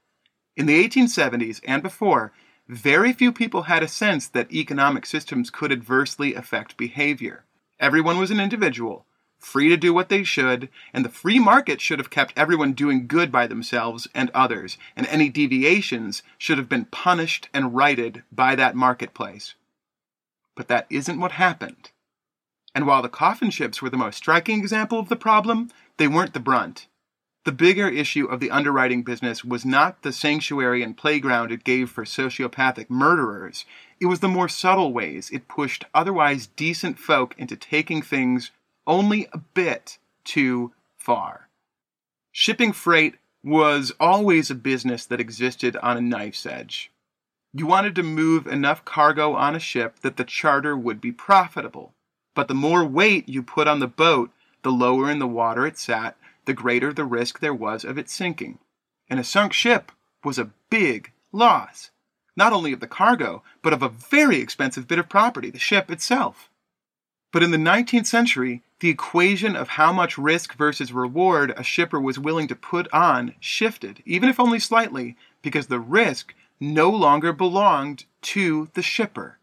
In 0.56 0.66
the 0.66 0.88
1870s 0.88 1.60
and 1.66 1.82
before, 1.82 2.32
very 2.68 3.12
few 3.12 3.32
people 3.32 3.62
had 3.62 3.82
a 3.82 3.88
sense 3.88 4.28
that 4.28 4.52
economic 4.52 5.04
systems 5.04 5.50
could 5.50 5.72
adversely 5.72 6.34
affect 6.34 6.76
behavior. 6.76 7.44
Everyone 7.80 8.18
was 8.18 8.30
an 8.30 8.38
individual. 8.38 9.06
Free 9.40 9.68
to 9.68 9.76
do 9.76 9.92
what 9.92 10.08
they 10.08 10.22
should, 10.22 10.68
and 10.94 11.04
the 11.04 11.08
free 11.08 11.38
market 11.38 11.80
should 11.80 11.98
have 11.98 12.10
kept 12.10 12.32
everyone 12.36 12.72
doing 12.72 13.06
good 13.06 13.32
by 13.32 13.46
themselves 13.46 14.06
and 14.14 14.30
others, 14.30 14.78
and 14.94 15.06
any 15.06 15.28
deviations 15.28 16.22
should 16.38 16.58
have 16.58 16.68
been 16.68 16.84
punished 16.84 17.48
and 17.52 17.74
righted 17.74 18.22
by 18.30 18.54
that 18.54 18.76
marketplace. 18.76 19.54
But 20.54 20.68
that 20.68 20.86
isn't 20.90 21.18
what 21.18 21.32
happened. 21.32 21.90
And 22.74 22.86
while 22.86 23.02
the 23.02 23.08
coffin 23.08 23.50
ships 23.50 23.82
were 23.82 23.90
the 23.90 23.96
most 23.96 24.16
striking 24.16 24.60
example 24.60 24.98
of 24.98 25.08
the 25.08 25.16
problem, 25.16 25.70
they 25.96 26.06
weren't 26.06 26.34
the 26.34 26.40
brunt. 26.40 26.86
The 27.44 27.52
bigger 27.52 27.88
issue 27.88 28.26
of 28.26 28.38
the 28.38 28.50
underwriting 28.50 29.02
business 29.02 29.42
was 29.44 29.64
not 29.64 30.02
the 30.02 30.12
sanctuary 30.12 30.82
and 30.82 30.96
playground 30.96 31.50
it 31.50 31.64
gave 31.64 31.90
for 31.90 32.04
sociopathic 32.04 32.90
murderers, 32.90 33.64
it 34.00 34.06
was 34.06 34.20
the 34.20 34.28
more 34.28 34.48
subtle 34.48 34.92
ways 34.92 35.30
it 35.30 35.46
pushed 35.46 35.84
otherwise 35.94 36.46
decent 36.46 36.98
folk 36.98 37.34
into 37.36 37.54
taking 37.54 38.00
things 38.00 38.50
only 38.90 39.28
a 39.32 39.38
bit 39.38 39.98
too 40.24 40.72
far. 40.98 41.48
Shipping 42.32 42.72
freight 42.72 43.14
was 43.42 43.92
always 44.00 44.50
a 44.50 44.54
business 44.54 45.06
that 45.06 45.20
existed 45.20 45.76
on 45.76 45.96
a 45.96 46.00
knife's 46.00 46.44
edge. 46.44 46.90
You 47.54 47.66
wanted 47.66 47.94
to 47.94 48.02
move 48.02 48.48
enough 48.48 48.84
cargo 48.84 49.34
on 49.34 49.54
a 49.54 49.60
ship 49.60 50.00
that 50.00 50.16
the 50.16 50.24
charter 50.24 50.76
would 50.76 51.00
be 51.00 51.12
profitable. 51.12 51.94
But 52.34 52.48
the 52.48 52.54
more 52.54 52.84
weight 52.84 53.28
you 53.28 53.44
put 53.44 53.68
on 53.68 53.78
the 53.78 53.86
boat, 53.86 54.30
the 54.62 54.72
lower 54.72 55.08
in 55.08 55.20
the 55.20 55.26
water 55.26 55.66
it 55.66 55.78
sat, 55.78 56.16
the 56.44 56.52
greater 56.52 56.92
the 56.92 57.04
risk 57.04 57.38
there 57.38 57.54
was 57.54 57.84
of 57.84 57.96
it 57.96 58.10
sinking. 58.10 58.58
And 59.08 59.20
a 59.20 59.24
sunk 59.24 59.52
ship 59.52 59.92
was 60.24 60.38
a 60.38 60.50
big 60.68 61.12
loss, 61.32 61.90
not 62.36 62.52
only 62.52 62.72
of 62.72 62.80
the 62.80 62.88
cargo, 62.88 63.44
but 63.62 63.72
of 63.72 63.82
a 63.82 63.88
very 63.88 64.40
expensive 64.40 64.88
bit 64.88 64.98
of 64.98 65.08
property, 65.08 65.50
the 65.50 65.58
ship 65.60 65.92
itself. 65.92 66.50
But 67.32 67.44
in 67.44 67.52
the 67.52 67.56
19th 67.56 68.06
century, 68.06 68.62
the 68.80 68.88
equation 68.88 69.54
of 69.54 69.68
how 69.68 69.92
much 69.92 70.18
risk 70.18 70.54
versus 70.56 70.92
reward 70.92 71.52
a 71.56 71.62
shipper 71.62 72.00
was 72.00 72.18
willing 72.18 72.48
to 72.48 72.56
put 72.56 72.92
on 72.92 73.34
shifted, 73.38 74.02
even 74.04 74.28
if 74.28 74.40
only 74.40 74.58
slightly, 74.58 75.16
because 75.42 75.68
the 75.68 75.80
risk 75.80 76.34
no 76.58 76.90
longer 76.90 77.32
belonged 77.32 78.04
to 78.22 78.68
the 78.74 78.82
shipper. 78.82 79.38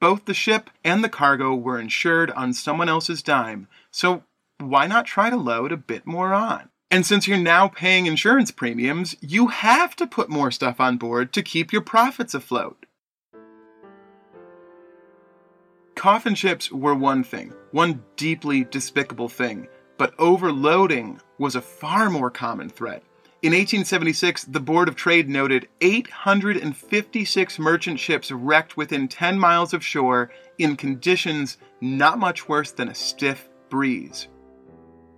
Both 0.00 0.24
the 0.24 0.34
ship 0.34 0.70
and 0.84 1.04
the 1.04 1.08
cargo 1.08 1.54
were 1.54 1.78
insured 1.78 2.30
on 2.30 2.52
someone 2.52 2.88
else's 2.88 3.22
dime, 3.22 3.68
so 3.90 4.24
why 4.58 4.86
not 4.86 5.06
try 5.06 5.30
to 5.30 5.36
load 5.36 5.72
a 5.72 5.76
bit 5.76 6.06
more 6.06 6.32
on? 6.32 6.68
And 6.90 7.06
since 7.06 7.28
you're 7.28 7.38
now 7.38 7.68
paying 7.68 8.06
insurance 8.06 8.50
premiums, 8.50 9.14
you 9.20 9.48
have 9.48 9.94
to 9.96 10.06
put 10.06 10.28
more 10.28 10.50
stuff 10.50 10.80
on 10.80 10.96
board 10.96 11.32
to 11.34 11.42
keep 11.42 11.72
your 11.72 11.82
profits 11.82 12.34
afloat. 12.34 12.86
Coffin 16.00 16.34
ships 16.34 16.72
were 16.72 16.94
one 16.94 17.22
thing, 17.22 17.52
one 17.72 18.02
deeply 18.16 18.64
despicable 18.64 19.28
thing, 19.28 19.68
but 19.98 20.14
overloading 20.18 21.20
was 21.36 21.56
a 21.56 21.60
far 21.60 22.08
more 22.08 22.30
common 22.30 22.70
threat. 22.70 23.02
In 23.42 23.52
1876, 23.52 24.44
the 24.44 24.60
Board 24.60 24.88
of 24.88 24.96
Trade 24.96 25.28
noted 25.28 25.68
856 25.82 27.58
merchant 27.58 28.00
ships 28.00 28.32
wrecked 28.32 28.78
within 28.78 29.08
10 29.08 29.38
miles 29.38 29.74
of 29.74 29.84
shore 29.84 30.30
in 30.56 30.74
conditions 30.74 31.58
not 31.82 32.18
much 32.18 32.48
worse 32.48 32.72
than 32.72 32.88
a 32.88 32.94
stiff 32.94 33.50
breeze. 33.68 34.26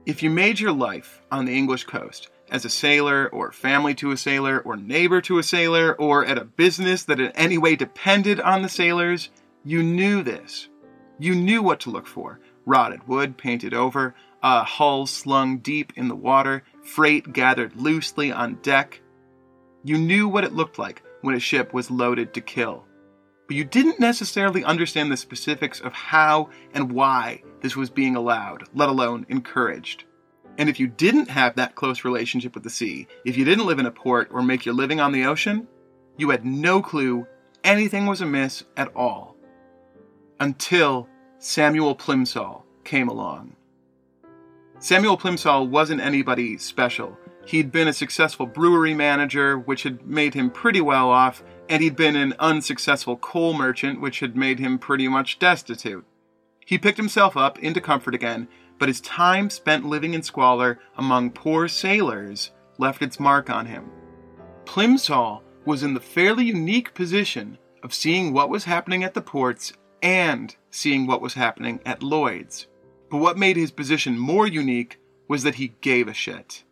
If 0.04 0.20
you 0.20 0.30
made 0.30 0.58
your 0.58 0.72
life 0.72 1.22
on 1.30 1.44
the 1.44 1.56
English 1.56 1.84
coast 1.84 2.28
as 2.50 2.64
a 2.64 2.68
sailor, 2.68 3.28
or 3.28 3.52
family 3.52 3.94
to 3.94 4.10
a 4.10 4.16
sailor, 4.16 4.58
or 4.58 4.76
neighbor 4.76 5.20
to 5.20 5.38
a 5.38 5.44
sailor, 5.44 5.94
or 5.94 6.26
at 6.26 6.38
a 6.38 6.44
business 6.44 7.04
that 7.04 7.20
in 7.20 7.30
any 7.36 7.56
way 7.56 7.76
depended 7.76 8.40
on 8.40 8.62
the 8.62 8.68
sailors, 8.68 9.30
you 9.64 9.80
knew 9.84 10.24
this. 10.24 10.66
You 11.22 11.36
knew 11.36 11.62
what 11.62 11.78
to 11.80 11.90
look 11.90 12.08
for 12.08 12.40
rotted 12.66 13.06
wood 13.06 13.38
painted 13.38 13.72
over, 13.72 14.12
a 14.42 14.64
hull 14.64 15.06
slung 15.06 15.58
deep 15.58 15.92
in 15.94 16.08
the 16.08 16.16
water, 16.16 16.64
freight 16.82 17.32
gathered 17.32 17.76
loosely 17.76 18.32
on 18.32 18.56
deck. 18.56 19.00
You 19.84 19.98
knew 19.98 20.26
what 20.26 20.42
it 20.42 20.52
looked 20.52 20.80
like 20.80 21.00
when 21.20 21.36
a 21.36 21.40
ship 21.40 21.72
was 21.72 21.92
loaded 21.92 22.34
to 22.34 22.40
kill. 22.40 22.84
But 23.46 23.54
you 23.54 23.62
didn't 23.62 24.00
necessarily 24.00 24.64
understand 24.64 25.12
the 25.12 25.16
specifics 25.16 25.80
of 25.80 25.92
how 25.92 26.50
and 26.74 26.90
why 26.90 27.44
this 27.60 27.76
was 27.76 27.88
being 27.88 28.16
allowed, 28.16 28.64
let 28.74 28.88
alone 28.88 29.24
encouraged. 29.28 30.02
And 30.58 30.68
if 30.68 30.80
you 30.80 30.88
didn't 30.88 31.30
have 31.30 31.54
that 31.54 31.76
close 31.76 32.04
relationship 32.04 32.54
with 32.54 32.64
the 32.64 32.70
sea, 32.70 33.06
if 33.24 33.36
you 33.36 33.44
didn't 33.44 33.66
live 33.66 33.78
in 33.78 33.86
a 33.86 33.92
port 33.92 34.28
or 34.32 34.42
make 34.42 34.66
your 34.66 34.74
living 34.74 34.98
on 34.98 35.12
the 35.12 35.26
ocean, 35.26 35.68
you 36.16 36.30
had 36.30 36.44
no 36.44 36.82
clue 36.82 37.28
anything 37.62 38.06
was 38.06 38.20
amiss 38.20 38.64
at 38.76 38.92
all. 38.96 39.36
Until 40.40 41.08
Samuel 41.44 41.96
Plimsoll 41.96 42.62
came 42.84 43.08
along. 43.08 43.56
Samuel 44.78 45.16
Plimsoll 45.16 45.66
wasn't 45.66 46.00
anybody 46.00 46.56
special. 46.56 47.18
He'd 47.46 47.72
been 47.72 47.88
a 47.88 47.92
successful 47.92 48.46
brewery 48.46 48.94
manager, 48.94 49.58
which 49.58 49.82
had 49.82 50.06
made 50.06 50.34
him 50.34 50.50
pretty 50.50 50.80
well 50.80 51.10
off, 51.10 51.42
and 51.68 51.82
he'd 51.82 51.96
been 51.96 52.14
an 52.14 52.34
unsuccessful 52.38 53.16
coal 53.16 53.54
merchant, 53.54 54.00
which 54.00 54.20
had 54.20 54.36
made 54.36 54.60
him 54.60 54.78
pretty 54.78 55.08
much 55.08 55.40
destitute. 55.40 56.04
He 56.64 56.78
picked 56.78 56.96
himself 56.96 57.36
up 57.36 57.58
into 57.58 57.80
comfort 57.80 58.14
again, 58.14 58.46
but 58.78 58.88
his 58.88 59.00
time 59.00 59.50
spent 59.50 59.84
living 59.84 60.14
in 60.14 60.22
squalor 60.22 60.78
among 60.96 61.32
poor 61.32 61.66
sailors 61.66 62.52
left 62.78 63.02
its 63.02 63.18
mark 63.18 63.50
on 63.50 63.66
him. 63.66 63.90
Plimsoll 64.64 65.42
was 65.64 65.82
in 65.82 65.94
the 65.94 65.98
fairly 65.98 66.44
unique 66.44 66.94
position 66.94 67.58
of 67.82 67.92
seeing 67.92 68.32
what 68.32 68.48
was 68.48 68.62
happening 68.62 69.02
at 69.02 69.14
the 69.14 69.20
ports 69.20 69.72
and 70.02 70.54
seeing 70.70 71.06
what 71.06 71.22
was 71.22 71.34
happening 71.34 71.80
at 71.86 72.02
Lloyd's. 72.02 72.66
But 73.10 73.18
what 73.18 73.38
made 73.38 73.56
his 73.56 73.70
position 73.70 74.18
more 74.18 74.46
unique 74.46 74.98
was 75.28 75.44
that 75.44 75.54
he 75.54 75.74
gave 75.80 76.08
a 76.08 76.14
shit. 76.14 76.64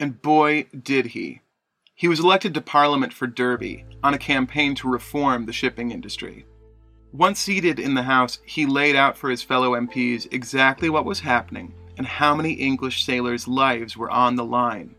And 0.00 0.20
boy, 0.20 0.66
did 0.82 1.06
he. 1.06 1.42
He 1.94 2.08
was 2.08 2.20
elected 2.20 2.52
to 2.54 2.60
Parliament 2.60 3.12
for 3.12 3.26
Derby 3.26 3.86
on 4.02 4.12
a 4.12 4.18
campaign 4.18 4.74
to 4.76 4.88
reform 4.88 5.46
the 5.46 5.52
shipping 5.52 5.90
industry. 5.90 6.44
Once 7.12 7.38
seated 7.38 7.78
in 7.78 7.94
the 7.94 8.02
House, 8.02 8.40
he 8.44 8.66
laid 8.66 8.94
out 8.94 9.16
for 9.16 9.30
his 9.30 9.42
fellow 9.42 9.72
MPs 9.72 10.30
exactly 10.30 10.90
what 10.90 11.06
was 11.06 11.20
happening 11.20 11.72
and 11.96 12.06
how 12.06 12.34
many 12.34 12.52
English 12.52 13.04
sailors' 13.04 13.48
lives 13.48 13.96
were 13.96 14.10
on 14.10 14.36
the 14.36 14.44
line. 14.44 14.94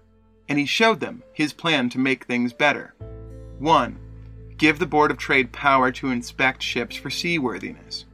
And 0.49 0.57
he 0.57 0.65
showed 0.65 0.99
them 0.99 1.21
his 1.33 1.53
plan 1.53 1.89
to 1.89 1.99
make 1.99 2.25
things 2.25 2.53
better. 2.53 2.95
1 3.59 3.99
give 4.57 4.79
the 4.79 4.85
Board 4.85 5.11
of 5.11 5.17
Trade 5.17 5.51
power 5.51 5.91
to 5.93 6.09
inspect 6.09 6.63
ships 6.63 6.95
for 6.95 7.09
seaworthiness. 7.09 8.05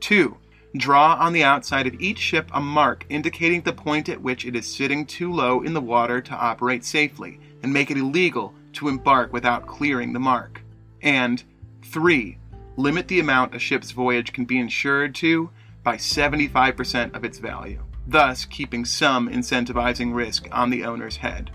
2. 0.00 0.36
Draw 0.76 1.14
on 1.14 1.32
the 1.32 1.44
outside 1.44 1.86
of 1.86 2.00
each 2.00 2.18
ship 2.18 2.50
a 2.52 2.60
mark 2.60 3.04
indicating 3.08 3.62
the 3.62 3.72
point 3.72 4.08
at 4.08 4.22
which 4.22 4.44
it 4.44 4.56
is 4.56 4.66
sitting 4.66 5.06
too 5.06 5.32
low 5.32 5.62
in 5.62 5.74
the 5.74 5.80
water 5.80 6.20
to 6.20 6.34
operate 6.34 6.84
safely, 6.84 7.38
and 7.62 7.72
make 7.72 7.90
it 7.90 7.98
illegal 7.98 8.54
to 8.72 8.88
embark 8.88 9.32
without 9.32 9.66
clearing 9.66 10.12
the 10.12 10.18
mark. 10.18 10.62
And 11.02 11.42
3. 11.84 12.38
Limit 12.76 13.08
the 13.08 13.20
amount 13.20 13.54
a 13.54 13.58
ship's 13.58 13.90
voyage 13.90 14.32
can 14.32 14.44
be 14.44 14.58
insured 14.58 15.14
to 15.16 15.50
by 15.82 15.96
75% 15.96 17.14
of 17.14 17.24
its 17.24 17.38
value, 17.38 17.84
thus 18.06 18.44
keeping 18.46 18.84
some 18.84 19.28
incentivizing 19.28 20.14
risk 20.14 20.48
on 20.50 20.70
the 20.70 20.84
owner's 20.84 21.16
head. 21.16 21.50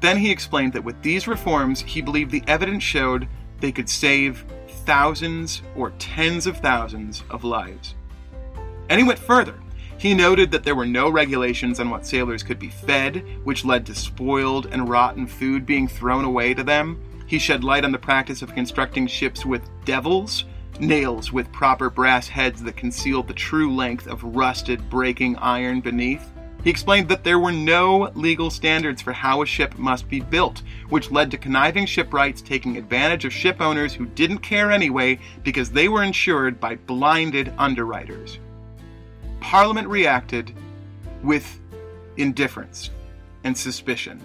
Then 0.00 0.16
he 0.16 0.30
explained 0.30 0.72
that 0.72 0.84
with 0.84 1.00
these 1.02 1.28
reforms, 1.28 1.82
he 1.82 2.00
believed 2.00 2.30
the 2.30 2.42
evidence 2.46 2.82
showed 2.82 3.28
they 3.62 3.72
could 3.72 3.88
save 3.88 4.44
thousands 4.84 5.62
or 5.76 5.92
tens 5.92 6.46
of 6.46 6.58
thousands 6.58 7.22
of 7.30 7.44
lives. 7.44 7.94
And 8.90 9.00
he 9.00 9.06
went 9.06 9.20
further. 9.20 9.54
He 9.96 10.14
noted 10.14 10.50
that 10.50 10.64
there 10.64 10.74
were 10.74 10.84
no 10.84 11.08
regulations 11.08 11.78
on 11.78 11.88
what 11.88 12.04
sailors 12.04 12.42
could 12.42 12.58
be 12.58 12.70
fed, 12.70 13.24
which 13.44 13.64
led 13.64 13.86
to 13.86 13.94
spoiled 13.94 14.66
and 14.66 14.88
rotten 14.88 15.28
food 15.28 15.64
being 15.64 15.86
thrown 15.86 16.24
away 16.24 16.54
to 16.54 16.64
them. 16.64 17.00
He 17.28 17.38
shed 17.38 17.62
light 17.62 17.84
on 17.84 17.92
the 17.92 17.98
practice 17.98 18.42
of 18.42 18.52
constructing 18.52 19.06
ships 19.06 19.46
with 19.46 19.62
devils, 19.84 20.44
nails 20.80 21.32
with 21.32 21.52
proper 21.52 21.88
brass 21.88 22.26
heads 22.26 22.64
that 22.64 22.76
concealed 22.76 23.28
the 23.28 23.34
true 23.34 23.72
length 23.72 24.08
of 24.08 24.24
rusted, 24.24 24.90
breaking 24.90 25.36
iron 25.36 25.80
beneath. 25.80 26.31
He 26.62 26.70
explained 26.70 27.08
that 27.08 27.24
there 27.24 27.40
were 27.40 27.52
no 27.52 28.12
legal 28.14 28.48
standards 28.48 29.02
for 29.02 29.12
how 29.12 29.42
a 29.42 29.46
ship 29.46 29.76
must 29.78 30.08
be 30.08 30.20
built, 30.20 30.62
which 30.90 31.10
led 31.10 31.30
to 31.32 31.36
conniving 31.36 31.86
shipwrights 31.86 32.40
taking 32.40 32.76
advantage 32.76 33.24
of 33.24 33.32
ship 33.32 33.60
owners 33.60 33.92
who 33.92 34.06
didn't 34.06 34.38
care 34.38 34.70
anyway 34.70 35.18
because 35.42 35.70
they 35.70 35.88
were 35.88 36.04
insured 36.04 36.60
by 36.60 36.76
blinded 36.76 37.52
underwriters. 37.58 38.38
Parliament 39.40 39.88
reacted 39.88 40.54
with 41.24 41.58
indifference 42.16 42.90
and 43.42 43.56
suspicion. 43.56 44.20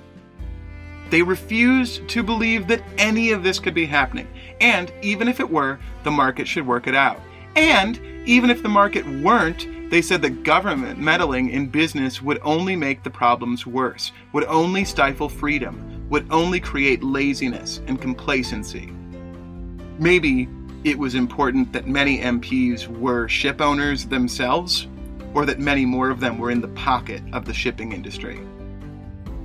They 1.09 1.23
refused 1.23 2.07
to 2.09 2.21
believe 2.21 2.67
that 2.67 2.83
any 2.97 3.31
of 3.31 3.41
this 3.41 3.59
could 3.59 3.73
be 3.73 3.85
happening, 3.85 4.27
and 4.61 4.91
even 5.01 5.27
if 5.27 5.39
it 5.39 5.49
were, 5.49 5.79
the 6.03 6.11
market 6.11 6.47
should 6.47 6.67
work 6.67 6.85
it 6.85 6.95
out. 6.95 7.19
And 7.55 7.99
even 8.27 8.51
if 8.51 8.61
the 8.61 8.69
market 8.69 9.07
weren't, 9.23 9.65
they 9.89 10.01
said 10.01 10.21
that 10.21 10.43
government 10.43 10.99
meddling 10.99 11.49
in 11.49 11.67
business 11.67 12.21
would 12.21 12.39
only 12.43 12.75
make 12.75 13.03
the 13.03 13.09
problems 13.09 13.65
worse, 13.65 14.11
would 14.33 14.43
only 14.45 14.83
stifle 14.83 15.29
freedom, 15.29 16.05
would 16.09 16.27
only 16.29 16.59
create 16.59 17.03
laziness 17.03 17.81
and 17.87 18.01
complacency. 18.01 18.91
Maybe 19.97 20.49
it 20.83 20.99
was 20.99 21.15
important 21.15 21.71
that 21.73 21.87
many 21.87 22.19
MPs 22.19 22.87
were 22.87 23.29
ship 23.29 23.61
owners 23.61 24.05
themselves, 24.05 24.87
or 25.33 25.45
that 25.45 25.59
many 25.59 25.85
more 25.85 26.09
of 26.09 26.19
them 26.19 26.37
were 26.37 26.51
in 26.51 26.61
the 26.61 26.67
pocket 26.69 27.21
of 27.31 27.45
the 27.45 27.53
shipping 27.53 27.93
industry. 27.93 28.39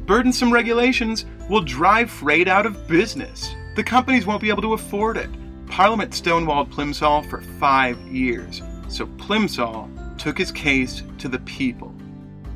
Burdensome 0.06 0.52
regulations 0.52 1.24
will 1.48 1.62
drive 1.62 2.10
freight 2.10 2.48
out 2.48 2.66
of 2.66 2.88
business. 2.88 3.54
The 3.76 3.84
companies 3.84 4.26
won't 4.26 4.42
be 4.42 4.50
able 4.50 4.62
to 4.62 4.74
afford 4.74 5.16
it. 5.16 5.30
Parliament 5.68 6.12
stonewalled 6.12 6.70
Plimsoll 6.70 7.28
for 7.30 7.40
five 7.60 7.98
years, 8.02 8.60
so 8.88 9.06
Plimsoll 9.06 9.88
took 10.18 10.38
his 10.38 10.52
case 10.52 11.02
to 11.18 11.28
the 11.28 11.38
people. 11.40 11.88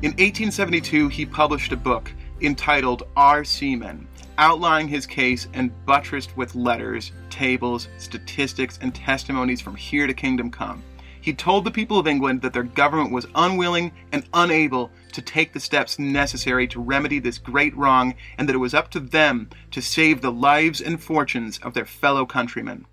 In 0.03 0.11
1872, 0.11 1.09
he 1.09 1.25
published 1.25 1.71
a 1.71 1.77
book 1.77 2.11
entitled 2.41 3.03
Our 3.15 3.43
Seamen, 3.43 4.07
outlining 4.37 4.87
his 4.87 5.07
case 5.07 5.47
and 5.53 5.71
buttressed 5.85 6.37
with 6.37 6.55
letters, 6.55 7.11
tables, 7.29 7.87
statistics, 7.97 8.77
and 8.81 8.93
testimonies 8.93 9.61
from 9.61 9.75
here 9.75 10.05
to 10.05 10.13
kingdom 10.13 10.51
come. 10.51 10.83
He 11.19 11.33
told 11.33 11.65
the 11.65 11.71
people 11.71 11.99
of 11.99 12.07
England 12.07 12.41
that 12.43 12.53
their 12.53 12.63
government 12.63 13.11
was 13.11 13.25
unwilling 13.35 13.91
and 14.11 14.29
unable 14.33 14.91
to 15.11 15.21
take 15.21 15.51
the 15.51 15.59
steps 15.59 15.99
necessary 15.99 16.67
to 16.67 16.79
remedy 16.79 17.19
this 17.19 17.37
great 17.37 17.75
wrong, 17.75 18.13
and 18.37 18.47
that 18.47 18.55
it 18.55 18.59
was 18.59 18.73
up 18.73 18.89
to 18.91 18.99
them 18.99 19.49
to 19.71 19.81
save 19.81 20.21
the 20.21 20.31
lives 20.31 20.79
and 20.79 21.01
fortunes 21.01 21.57
of 21.63 21.73
their 21.73 21.85
fellow 21.85 22.25
countrymen. 22.25 22.85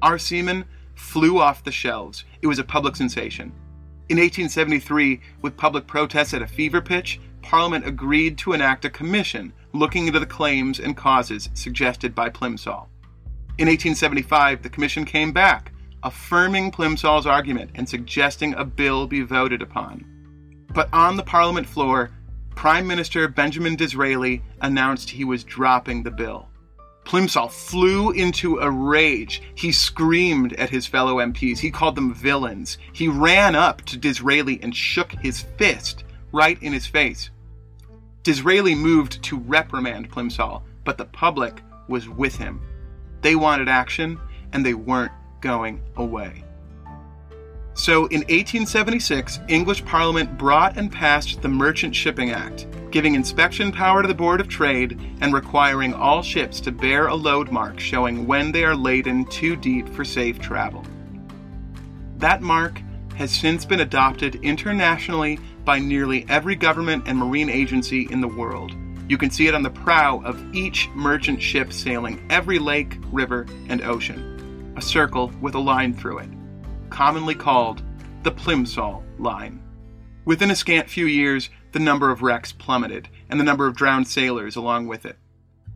Our 0.00 0.16
seamen 0.16 0.64
flew 0.96 1.38
off 1.38 1.62
the 1.62 1.70
shelves. 1.70 2.24
It 2.42 2.48
was 2.48 2.58
a 2.58 2.64
public 2.64 2.96
sensation. 2.96 3.52
In 4.08 4.18
1873, 4.18 5.20
with 5.42 5.56
public 5.56 5.86
protests 5.86 6.34
at 6.34 6.42
a 6.42 6.46
fever 6.46 6.80
pitch, 6.80 7.20
Parliament 7.42 7.86
agreed 7.86 8.36
to 8.38 8.52
enact 8.52 8.84
a 8.84 8.90
commission 8.90 9.52
looking 9.72 10.08
into 10.08 10.18
the 10.18 10.26
claims 10.26 10.80
and 10.80 10.96
causes 10.96 11.48
suggested 11.54 12.14
by 12.14 12.28
Plimsoll. 12.28 12.88
In 13.58 13.68
1875, 13.68 14.62
the 14.62 14.68
commission 14.68 15.04
came 15.04 15.32
back, 15.32 15.72
affirming 16.02 16.72
Plimsoll's 16.72 17.26
argument 17.26 17.70
and 17.74 17.88
suggesting 17.88 18.54
a 18.54 18.64
bill 18.64 19.06
be 19.06 19.22
voted 19.22 19.62
upon. 19.62 20.04
But 20.72 20.88
on 20.92 21.16
the 21.16 21.22
Parliament 21.22 21.66
floor, 21.66 22.10
Prime 22.54 22.86
Minister 22.86 23.28
Benjamin 23.28 23.76
Disraeli 23.76 24.42
announced 24.60 25.10
he 25.10 25.24
was 25.24 25.44
dropping 25.44 26.02
the 26.02 26.10
bill. 26.10 26.48
Plimsoll 27.06 27.50
flew 27.50 28.10
into 28.10 28.58
a 28.58 28.68
rage. 28.68 29.40
He 29.54 29.70
screamed 29.70 30.52
at 30.54 30.70
his 30.70 30.86
fellow 30.86 31.16
MPs. 31.16 31.58
He 31.58 31.70
called 31.70 31.94
them 31.94 32.12
villains. 32.12 32.78
He 32.92 33.06
ran 33.06 33.54
up 33.54 33.82
to 33.82 33.96
Disraeli 33.96 34.58
and 34.62 34.74
shook 34.74 35.12
his 35.12 35.42
fist 35.56 36.02
right 36.32 36.60
in 36.62 36.72
his 36.72 36.86
face. 36.86 37.30
Disraeli 38.24 38.74
moved 38.74 39.22
to 39.22 39.38
reprimand 39.38 40.10
Plimsoll, 40.10 40.62
but 40.84 40.98
the 40.98 41.04
public 41.04 41.62
was 41.86 42.08
with 42.08 42.36
him. 42.36 42.60
They 43.22 43.36
wanted 43.36 43.68
action, 43.68 44.18
and 44.52 44.66
they 44.66 44.74
weren't 44.74 45.12
going 45.40 45.80
away. 45.96 46.42
So 47.74 48.06
in 48.06 48.20
1876, 48.22 49.40
English 49.48 49.84
Parliament 49.84 50.36
brought 50.36 50.76
and 50.76 50.90
passed 50.90 51.40
the 51.40 51.48
Merchant 51.48 51.94
Shipping 51.94 52.30
Act, 52.30 52.66
giving 52.96 53.14
inspection 53.14 53.70
power 53.70 54.00
to 54.00 54.08
the 54.08 54.14
Board 54.14 54.40
of 54.40 54.48
Trade 54.48 54.98
and 55.20 55.34
requiring 55.34 55.92
all 55.92 56.22
ships 56.22 56.62
to 56.62 56.72
bear 56.72 57.08
a 57.08 57.14
load 57.14 57.52
mark 57.52 57.78
showing 57.78 58.26
when 58.26 58.50
they 58.50 58.64
are 58.64 58.74
laden 58.74 59.26
too 59.26 59.54
deep 59.54 59.86
for 59.86 60.02
safe 60.02 60.38
travel. 60.38 60.82
That 62.16 62.40
mark 62.40 62.80
has 63.14 63.30
since 63.30 63.66
been 63.66 63.80
adopted 63.80 64.36
internationally 64.36 65.38
by 65.62 65.78
nearly 65.78 66.24
every 66.30 66.56
government 66.56 67.04
and 67.06 67.18
marine 67.18 67.50
agency 67.50 68.08
in 68.10 68.22
the 68.22 68.28
world. 68.28 68.74
You 69.10 69.18
can 69.18 69.30
see 69.30 69.46
it 69.46 69.54
on 69.54 69.62
the 69.62 69.68
prow 69.68 70.22
of 70.24 70.42
each 70.54 70.88
merchant 70.94 71.42
ship 71.42 71.74
sailing 71.74 72.26
every 72.30 72.58
lake, 72.58 72.96
river, 73.12 73.44
and 73.68 73.82
ocean. 73.82 74.72
A 74.78 74.80
circle 74.80 75.30
with 75.42 75.54
a 75.54 75.58
line 75.58 75.92
through 75.92 76.20
it 76.20 76.30
commonly 76.88 77.34
called 77.34 77.82
the 78.22 78.32
Plimsoll 78.32 79.02
Line. 79.18 79.62
Within 80.24 80.50
a 80.50 80.56
scant 80.56 80.88
few 80.88 81.04
years, 81.04 81.50
the 81.76 81.80
number 81.80 82.10
of 82.10 82.22
wrecks 82.22 82.52
plummeted, 82.52 83.06
and 83.28 83.38
the 83.38 83.44
number 83.44 83.66
of 83.66 83.76
drowned 83.76 84.08
sailors 84.08 84.56
along 84.56 84.86
with 84.86 85.04
it. 85.04 85.18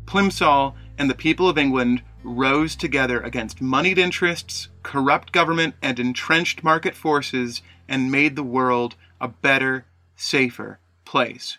Plimsoll 0.07 0.75
and 0.97 1.11
the 1.11 1.15
people 1.15 1.47
of 1.47 1.59
England 1.59 2.01
rose 2.25 2.75
together 2.75 3.21
against 3.21 3.61
moneyed 3.61 3.99
interests, 3.99 4.69
corrupt 4.83 5.31
government, 5.31 5.75
and 5.83 5.99
entrenched 5.99 6.65
market 6.65 6.95
forces 6.95 7.61
and 7.87 8.11
made 8.11 8.35
the 8.35 8.43
world 8.43 8.95
a 9.21 9.29
better, 9.29 9.85
safer 10.17 10.79
place. 11.05 11.59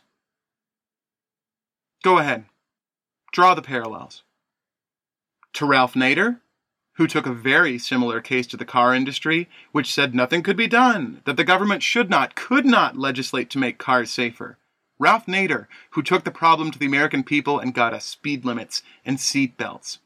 Go 2.03 2.17
ahead. 2.17 2.45
Draw 3.31 3.53
the 3.53 3.61
parallels. 3.61 4.23
To 5.53 5.67
Ralph 5.67 5.93
Nader, 5.93 6.39
who 7.01 7.07
took 7.07 7.25
a 7.25 7.33
very 7.33 7.79
similar 7.79 8.21
case 8.21 8.45
to 8.45 8.55
the 8.55 8.63
car 8.63 8.93
industry, 8.93 9.49
which 9.71 9.91
said 9.91 10.13
nothing 10.13 10.43
could 10.43 10.55
be 10.55 10.67
done, 10.67 11.19
that 11.25 11.35
the 11.35 11.43
government 11.43 11.81
should 11.81 12.11
not, 12.11 12.35
could 12.35 12.63
not 12.63 12.95
legislate 12.95 13.49
to 13.49 13.57
make 13.57 13.79
cars 13.79 14.11
safer. 14.11 14.59
Ralph 14.99 15.25
Nader, 15.25 15.65
who 15.91 16.03
took 16.03 16.25
the 16.25 16.29
problem 16.29 16.69
to 16.69 16.77
the 16.77 16.85
American 16.85 17.23
people 17.23 17.57
and 17.57 17.73
got 17.73 17.91
us 17.91 18.05
speed 18.05 18.45
limits 18.45 18.83
and 19.03 19.19
seat 19.19 19.57
belts. 19.57 19.97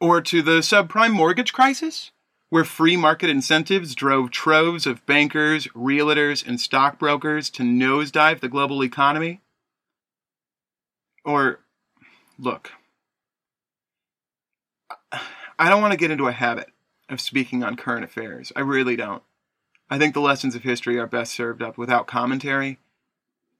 Or 0.00 0.20
to 0.22 0.42
the 0.42 0.58
subprime 0.58 1.12
mortgage 1.12 1.52
crisis, 1.52 2.10
where 2.48 2.64
free 2.64 2.96
market 2.96 3.30
incentives 3.30 3.94
drove 3.94 4.32
troves 4.32 4.88
of 4.88 5.06
bankers, 5.06 5.68
realtors, 5.68 6.44
and 6.44 6.60
stockbrokers 6.60 7.48
to 7.50 7.62
nosedive 7.62 8.40
the 8.40 8.48
global 8.48 8.82
economy. 8.82 9.40
Or, 11.24 11.60
look, 12.40 12.72
I 15.58 15.68
don't 15.68 15.82
want 15.82 15.92
to 15.92 15.98
get 15.98 16.10
into 16.10 16.28
a 16.28 16.32
habit 16.32 16.70
of 17.08 17.20
speaking 17.20 17.64
on 17.64 17.76
current 17.76 18.04
affairs. 18.04 18.52
I 18.54 18.60
really 18.60 18.96
don't. 18.96 19.22
I 19.90 19.98
think 19.98 20.14
the 20.14 20.20
lessons 20.20 20.54
of 20.54 20.62
history 20.62 20.98
are 20.98 21.06
best 21.06 21.32
served 21.32 21.62
up 21.62 21.78
without 21.78 22.06
commentary. 22.06 22.78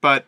But 0.01 0.27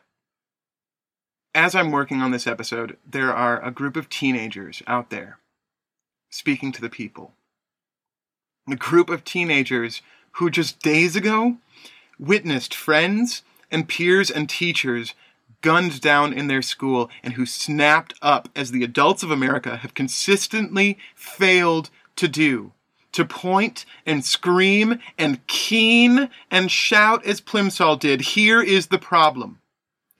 as 1.54 1.74
I'm 1.74 1.92
working 1.92 2.20
on 2.20 2.30
this 2.30 2.46
episode, 2.46 2.96
there 3.08 3.32
are 3.32 3.62
a 3.64 3.70
group 3.70 3.96
of 3.96 4.08
teenagers 4.08 4.82
out 4.86 5.10
there 5.10 5.38
speaking 6.30 6.72
to 6.72 6.80
the 6.80 6.88
people. 6.88 7.34
A 8.70 8.76
group 8.76 9.10
of 9.10 9.24
teenagers 9.24 10.00
who 10.32 10.50
just 10.50 10.80
days 10.80 11.16
ago 11.16 11.56
witnessed 12.18 12.74
friends 12.74 13.42
and 13.70 13.88
peers 13.88 14.30
and 14.30 14.48
teachers 14.48 15.14
gunned 15.62 16.00
down 16.00 16.32
in 16.32 16.46
their 16.46 16.62
school 16.62 17.10
and 17.22 17.34
who 17.34 17.46
snapped 17.46 18.14
up 18.22 18.48
as 18.54 18.70
the 18.70 18.84
adults 18.84 19.22
of 19.22 19.30
America 19.30 19.76
have 19.76 19.94
consistently 19.94 20.98
failed 21.14 21.90
to 22.16 22.28
do. 22.28 22.72
To 23.12 23.24
point 23.24 23.84
and 24.06 24.24
scream 24.24 25.00
and 25.18 25.44
keen 25.46 26.30
and 26.50 26.70
shout 26.70 27.24
as 27.26 27.40
Plimsoll 27.40 27.98
did, 27.98 28.20
here 28.20 28.62
is 28.62 28.86
the 28.86 28.98
problem. 28.98 29.60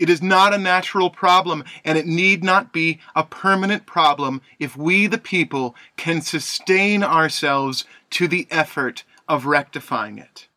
It 0.00 0.08
is 0.08 0.22
not 0.22 0.54
a 0.54 0.58
natural 0.58 1.10
problem, 1.10 1.62
and 1.84 1.98
it 1.98 2.06
need 2.06 2.42
not 2.42 2.72
be 2.72 3.00
a 3.14 3.22
permanent 3.22 3.84
problem 3.84 4.40
if 4.58 4.74
we, 4.74 5.06
the 5.06 5.18
people, 5.18 5.76
can 5.98 6.22
sustain 6.22 7.04
ourselves 7.04 7.84
to 8.12 8.26
the 8.26 8.48
effort 8.50 9.04
of 9.28 9.44
rectifying 9.44 10.18
it. 10.18 10.48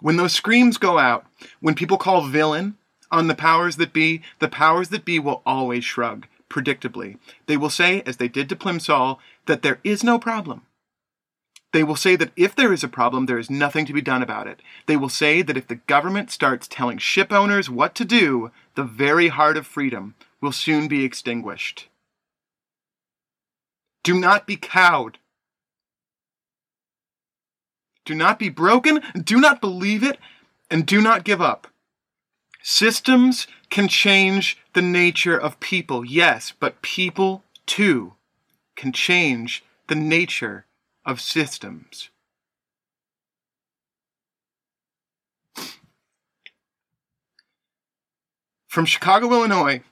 When 0.00 0.16
those 0.16 0.32
screams 0.32 0.78
go 0.78 0.98
out, 0.98 1.26
when 1.60 1.74
people 1.74 1.98
call 1.98 2.26
villain 2.26 2.76
on 3.10 3.26
the 3.26 3.34
powers 3.34 3.76
that 3.76 3.92
be, 3.92 4.22
the 4.38 4.48
powers 4.48 4.90
that 4.90 5.04
be 5.04 5.18
will 5.18 5.42
always 5.44 5.84
shrug, 5.84 6.26
predictably. 6.48 7.18
They 7.46 7.56
will 7.56 7.70
say, 7.70 8.02
as 8.06 8.18
they 8.18 8.28
did 8.28 8.48
to 8.50 8.56
Plimsoll, 8.56 9.18
that 9.46 9.62
there 9.62 9.80
is 9.82 10.04
no 10.04 10.18
problem. 10.18 10.62
They 11.72 11.84
will 11.84 11.96
say 11.96 12.16
that 12.16 12.32
if 12.36 12.54
there 12.54 12.72
is 12.72 12.82
a 12.82 12.88
problem, 12.88 13.26
there 13.26 13.38
is 13.38 13.50
nothing 13.50 13.84
to 13.86 13.92
be 13.92 14.00
done 14.00 14.22
about 14.22 14.46
it. 14.46 14.62
They 14.86 14.96
will 14.96 15.10
say 15.10 15.42
that 15.42 15.56
if 15.56 15.68
the 15.68 15.74
government 15.74 16.30
starts 16.30 16.66
telling 16.66 16.98
ship 16.98 17.30
owners 17.32 17.68
what 17.68 17.94
to 17.96 18.04
do, 18.04 18.50
the 18.74 18.84
very 18.84 19.28
heart 19.28 19.56
of 19.56 19.66
freedom 19.66 20.14
will 20.40 20.52
soon 20.52 20.88
be 20.88 21.04
extinguished. 21.04 21.88
Do 24.02 24.18
not 24.18 24.46
be 24.46 24.56
cowed. 24.56 25.18
Do 28.08 28.14
not 28.14 28.38
be 28.38 28.48
broken, 28.48 29.02
do 29.22 29.38
not 29.38 29.60
believe 29.60 30.02
it, 30.02 30.18
and 30.70 30.86
do 30.86 31.02
not 31.02 31.24
give 31.24 31.42
up. 31.42 31.66
Systems 32.62 33.46
can 33.68 33.86
change 33.86 34.56
the 34.72 34.80
nature 34.80 35.36
of 35.36 35.60
people, 35.60 36.06
yes, 36.06 36.54
but 36.58 36.80
people 36.80 37.44
too 37.66 38.14
can 38.76 38.92
change 38.92 39.62
the 39.88 39.94
nature 39.94 40.64
of 41.04 41.20
systems. 41.20 42.08
From 48.68 48.86
Chicago, 48.86 49.30
Illinois, 49.34 49.82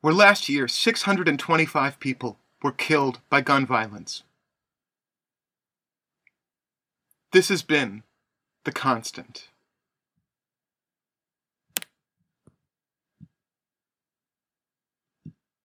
where 0.00 0.14
last 0.14 0.48
year 0.48 0.66
625 0.66 2.00
people 2.00 2.38
were 2.62 2.72
killed 2.72 3.20
by 3.28 3.42
gun 3.42 3.66
violence. 3.66 4.22
This 7.32 7.48
has 7.48 7.62
been 7.62 8.02
the 8.64 8.72
constant. 8.72 9.48